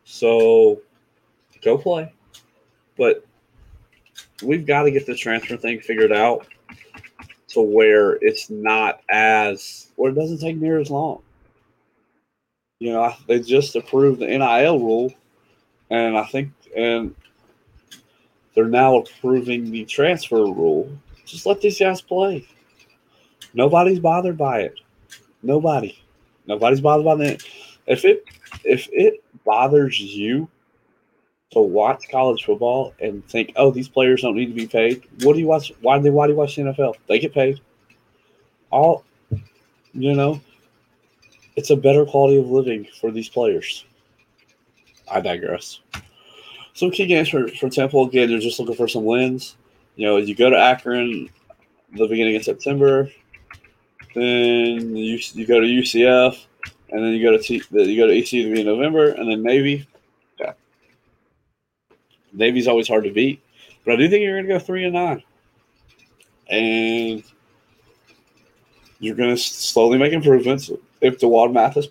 [0.05, 0.80] So
[1.62, 2.12] go play.
[2.97, 3.24] But
[4.43, 6.47] we've got to get the transfer thing figured out
[7.49, 11.22] to where it's not as, or it doesn't take near as long.
[12.80, 15.12] You know, they just approved the NIL rule,
[15.91, 17.14] and I think, and
[18.55, 20.91] they're now approving the transfer rule
[21.29, 22.47] just let these guys play.
[23.55, 24.81] Nobody's bothered by it.
[25.43, 25.99] Nobody.
[26.47, 27.43] Nobody's bothered by that.
[27.87, 28.24] If it
[28.64, 30.49] if it bothers you
[31.51, 35.35] to watch college football and think, oh, these players don't need to be paid, what
[35.35, 35.72] do you watch?
[35.81, 36.95] Why do they why do you watch the NFL?
[37.07, 37.61] They get paid.
[38.70, 39.05] All
[39.93, 40.41] you know,
[41.57, 43.85] it's a better quality of living for these players.
[45.11, 45.81] I digress.
[46.74, 49.57] Some key games for, for Temple again, they're just looking for some wins
[49.99, 51.28] you know, you go to Akron
[51.92, 53.11] the beginning of September,
[54.14, 56.38] then you, you go to UCF,
[56.90, 59.88] and then you go to T, you go to ECU in November, and then Navy.
[60.38, 60.53] Yeah,
[62.32, 63.42] Navy's always hard to beat,
[63.84, 65.20] but I do think you're going to go three and nine,
[66.49, 67.24] and
[69.01, 70.70] you're going to slowly make improvements.
[71.01, 71.88] If D'Wan Mathis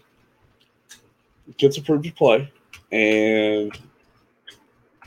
[1.58, 2.49] gets approved to play,
[2.89, 3.78] and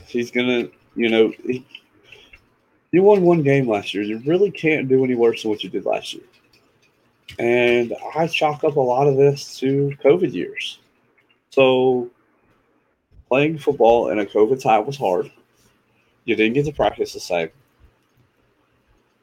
[0.05, 1.65] he's going to, you know, he,
[2.91, 4.03] you won one game last year.
[4.03, 6.23] You really can't do any worse than what you did last year.
[7.39, 10.79] And I chalk up a lot of this to COVID years.
[11.49, 12.09] So
[13.29, 15.31] playing football in a COVID time was hard.
[16.25, 17.49] You didn't get to practice the same.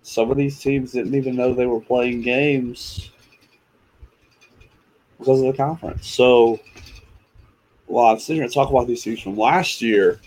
[0.03, 3.11] some of these teams didn't even know they were playing games
[5.19, 6.07] because of the conference.
[6.07, 6.59] So
[7.87, 10.21] while I'm sitting here and talk about these teams from last year,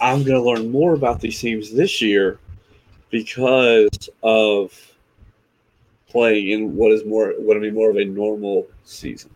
[0.00, 2.40] I'm going to learn more about these teams this year
[3.12, 4.72] because of
[6.08, 9.30] playing in what is more going to be more of a normal season.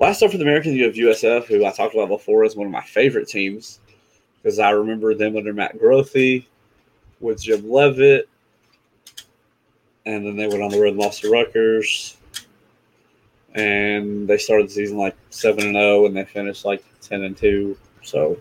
[0.00, 2.66] Last up for the Americans, you have USF, who I talked about before as one
[2.66, 3.78] of my favorite teams
[4.42, 6.44] because I remember them under Matt Grothe
[7.20, 8.28] with Jim Leavitt,
[10.04, 12.16] and then they went on the road and lost to Rutgers,
[13.54, 17.36] and they started the season like seven and zero, and they finished like ten and
[17.36, 17.76] two.
[18.02, 18.40] So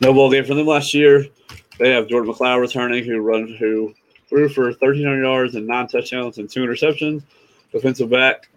[0.00, 1.26] no bowl game for them last year.
[1.82, 3.92] They have Jordan McCloud returning, who run who
[4.28, 7.24] threw for 1,300 yards and nine touchdowns and two interceptions.
[7.72, 8.48] Defensive back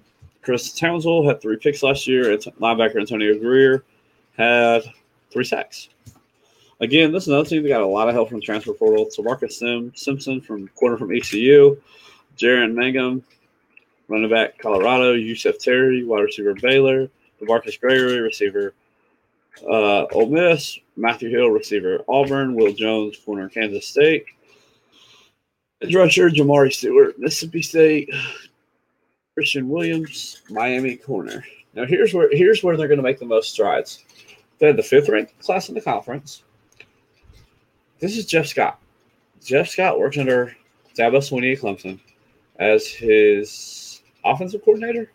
[0.44, 2.34] Chris Townsend had three picks last year.
[2.34, 3.84] And linebacker Antonio Greer
[4.38, 4.84] had
[5.32, 5.90] three sacks.
[6.82, 9.10] Again, this is another team that got a lot of help from the transfer portal.
[9.10, 11.82] So Marcus Sim, Simpson from corner from ECU,
[12.38, 13.24] Jaren Mangham,
[14.08, 17.10] running back Colorado, Yusef Terry, wide receiver Baylor,
[17.42, 18.76] DeMarcus Gregory, receiver
[19.64, 24.26] uh, Ole Miss, Matthew Hill, receiver Auburn, Will Jones, corner Kansas State,
[25.82, 28.10] edge rusher Jamari Stewart, Mississippi State,
[29.34, 31.44] Christian Williams, Miami corner.
[31.74, 34.04] Now here's where here's where they're going to make the most strides.
[34.60, 36.44] They had the fifth ranked class in the conference.
[38.00, 38.80] This is Jeff Scott.
[39.44, 40.56] Jeff Scott works under
[40.98, 42.00] Dabo Swinney at Clemson
[42.58, 45.12] as his offensive coordinator.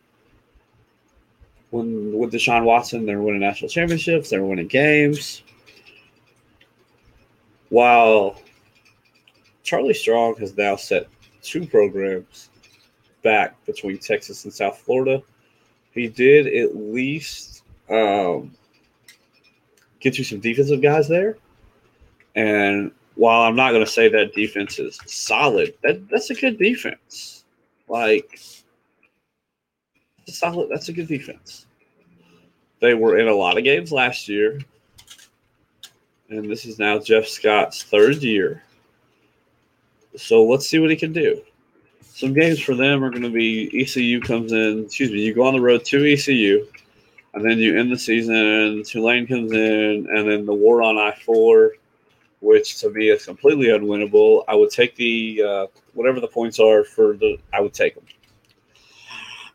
[1.71, 5.43] When with Deshaun Watson, they're winning national championships, they're winning games.
[7.69, 8.41] While
[9.63, 11.07] Charlie Strong has now set
[11.43, 12.51] two programs
[13.23, 15.23] back between Texas and South Florida,
[15.93, 18.53] he did at least um,
[20.01, 21.37] get you some defensive guys there.
[22.35, 26.59] And while I'm not going to say that defense is solid, that that's a good
[26.59, 27.45] defense.
[27.89, 28.41] Like,
[30.39, 30.69] solid.
[30.71, 31.67] That's a good defense.
[32.81, 34.61] They were in a lot of games last year,
[36.29, 38.63] and this is now Jeff Scott's third year.
[40.17, 41.43] So let's see what he can do.
[42.03, 44.85] Some games for them are going to be ECU comes in.
[44.85, 46.67] Excuse me, you go on the road to ECU
[47.35, 48.83] and then you end the season.
[48.85, 51.75] Tulane comes in, and then the war on I four,
[52.41, 54.45] which to me is completely unwinnable.
[54.49, 57.39] I would take the uh, whatever the points are for the.
[57.53, 58.05] I would take them.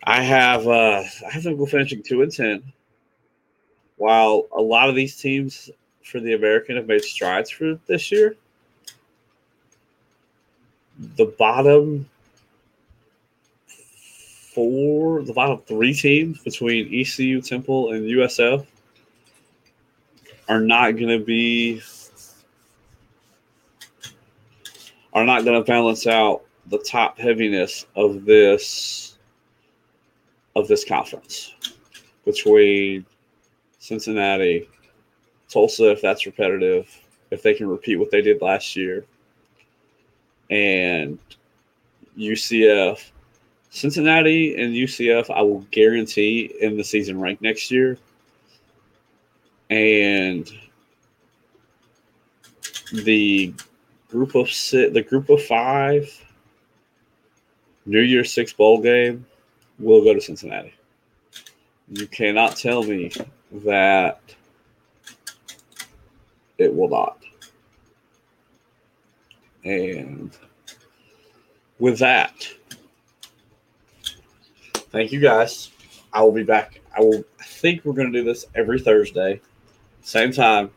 [0.06, 2.64] I have uh, I have them go finishing two and ten.
[3.98, 5.70] While a lot of these teams
[6.04, 8.36] for the American have made strides for this year,
[11.16, 12.08] the bottom
[14.54, 18.66] four, the bottom three teams between ECU, Temple, and USF
[20.48, 21.82] are not going to be
[25.14, 29.15] are not going to balance out the top heaviness of this
[30.56, 31.56] of this conference
[32.24, 33.06] between
[33.80, 34.70] Cincinnati,
[35.50, 36.88] Tulsa, if that's repetitive,
[37.32, 39.06] if they can repeat what they did last year,
[40.50, 41.20] and
[42.18, 43.12] UCF
[43.76, 47.98] Cincinnati and UCF, I will guarantee in the season rank next year.
[49.70, 50.50] And
[52.94, 53.54] the
[54.08, 56.10] group of six, the group of five
[57.86, 59.26] New Year's Six bowl game
[59.80, 60.74] will go to Cincinnati.
[61.90, 63.12] You cannot tell me
[63.52, 64.22] that
[66.58, 67.20] it will not.
[69.64, 70.36] And
[71.80, 72.48] with that,
[74.96, 75.72] Thank you guys.
[76.14, 76.80] I will be back.
[76.98, 79.42] I will I think we're going to do this every Thursday,
[80.02, 80.72] same time,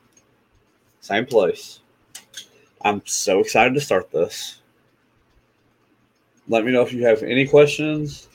[1.00, 1.78] same place.
[2.82, 4.60] I'm so excited to start this.
[6.48, 8.26] Let me know if you have any questions.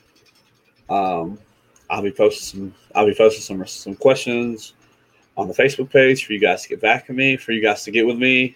[0.90, 1.40] Um,
[1.90, 2.76] I'll be posting some.
[2.96, 4.74] I'll be posting some some questions
[5.38, 7.38] on the Facebook page for you guys to get back to me.
[7.38, 8.56] For you guys to get with me.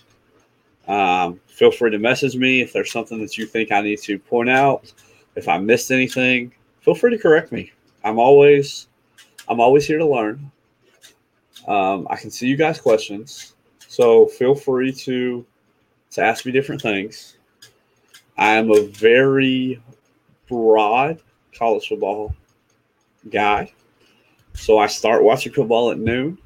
[0.88, 4.18] Um, feel free to message me if there's something that you think I need to
[4.18, 4.94] point out.
[5.36, 7.72] If I missed anything, feel free to correct me.
[8.04, 8.88] I'm always
[9.48, 10.52] I'm always here to learn.
[11.68, 13.56] Um, I can see you guys' questions,
[13.88, 15.46] so feel free to
[16.12, 17.38] to ask me different things.
[18.38, 19.82] I am a very
[20.48, 21.22] broad
[21.54, 22.34] college football
[23.30, 23.72] guy,
[24.54, 26.38] so I start watching football at noon,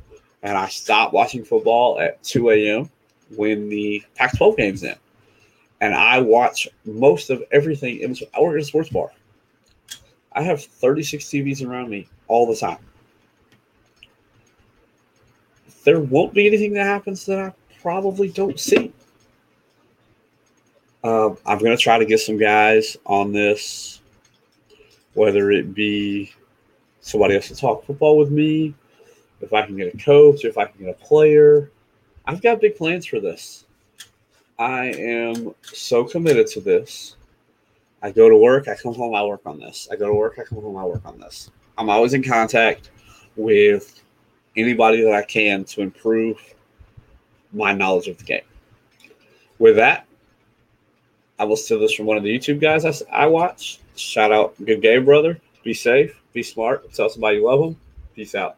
[0.44, 2.90] and I stop watching football at 2 a.m.
[3.36, 4.96] when the Pac-12 games in,
[5.80, 8.00] and I watch most of everything.
[8.00, 9.12] In, I work at a sports bar.
[10.34, 12.78] I have 36 TVs around me all the time.
[15.84, 18.94] There won't be anything that happens that I probably don't see.
[21.04, 24.01] Uh, I'm going to try to get some guys on this,
[25.14, 26.32] whether it be
[27.02, 28.74] somebody else to talk football with me,
[29.42, 31.72] if I can get a coach, if I can get a player.
[32.26, 33.66] I've got big plans for this.
[34.60, 37.16] I am so committed to this.
[38.04, 39.88] I go to work, I come home, I work on this.
[39.92, 41.52] I go to work, I come home, I work on this.
[41.78, 42.92] I'm always in contact
[43.36, 44.04] with
[44.56, 46.38] anybody that I can to improve
[47.54, 48.42] my knowledge of the game.
[49.60, 50.06] With that,
[51.40, 53.80] I will steal this from one of the YouTube guys I, I watch.
[54.02, 55.40] Shout out, good game, brother.
[55.64, 57.80] Be safe, be smart, tell somebody you love them.
[58.16, 58.58] Peace out.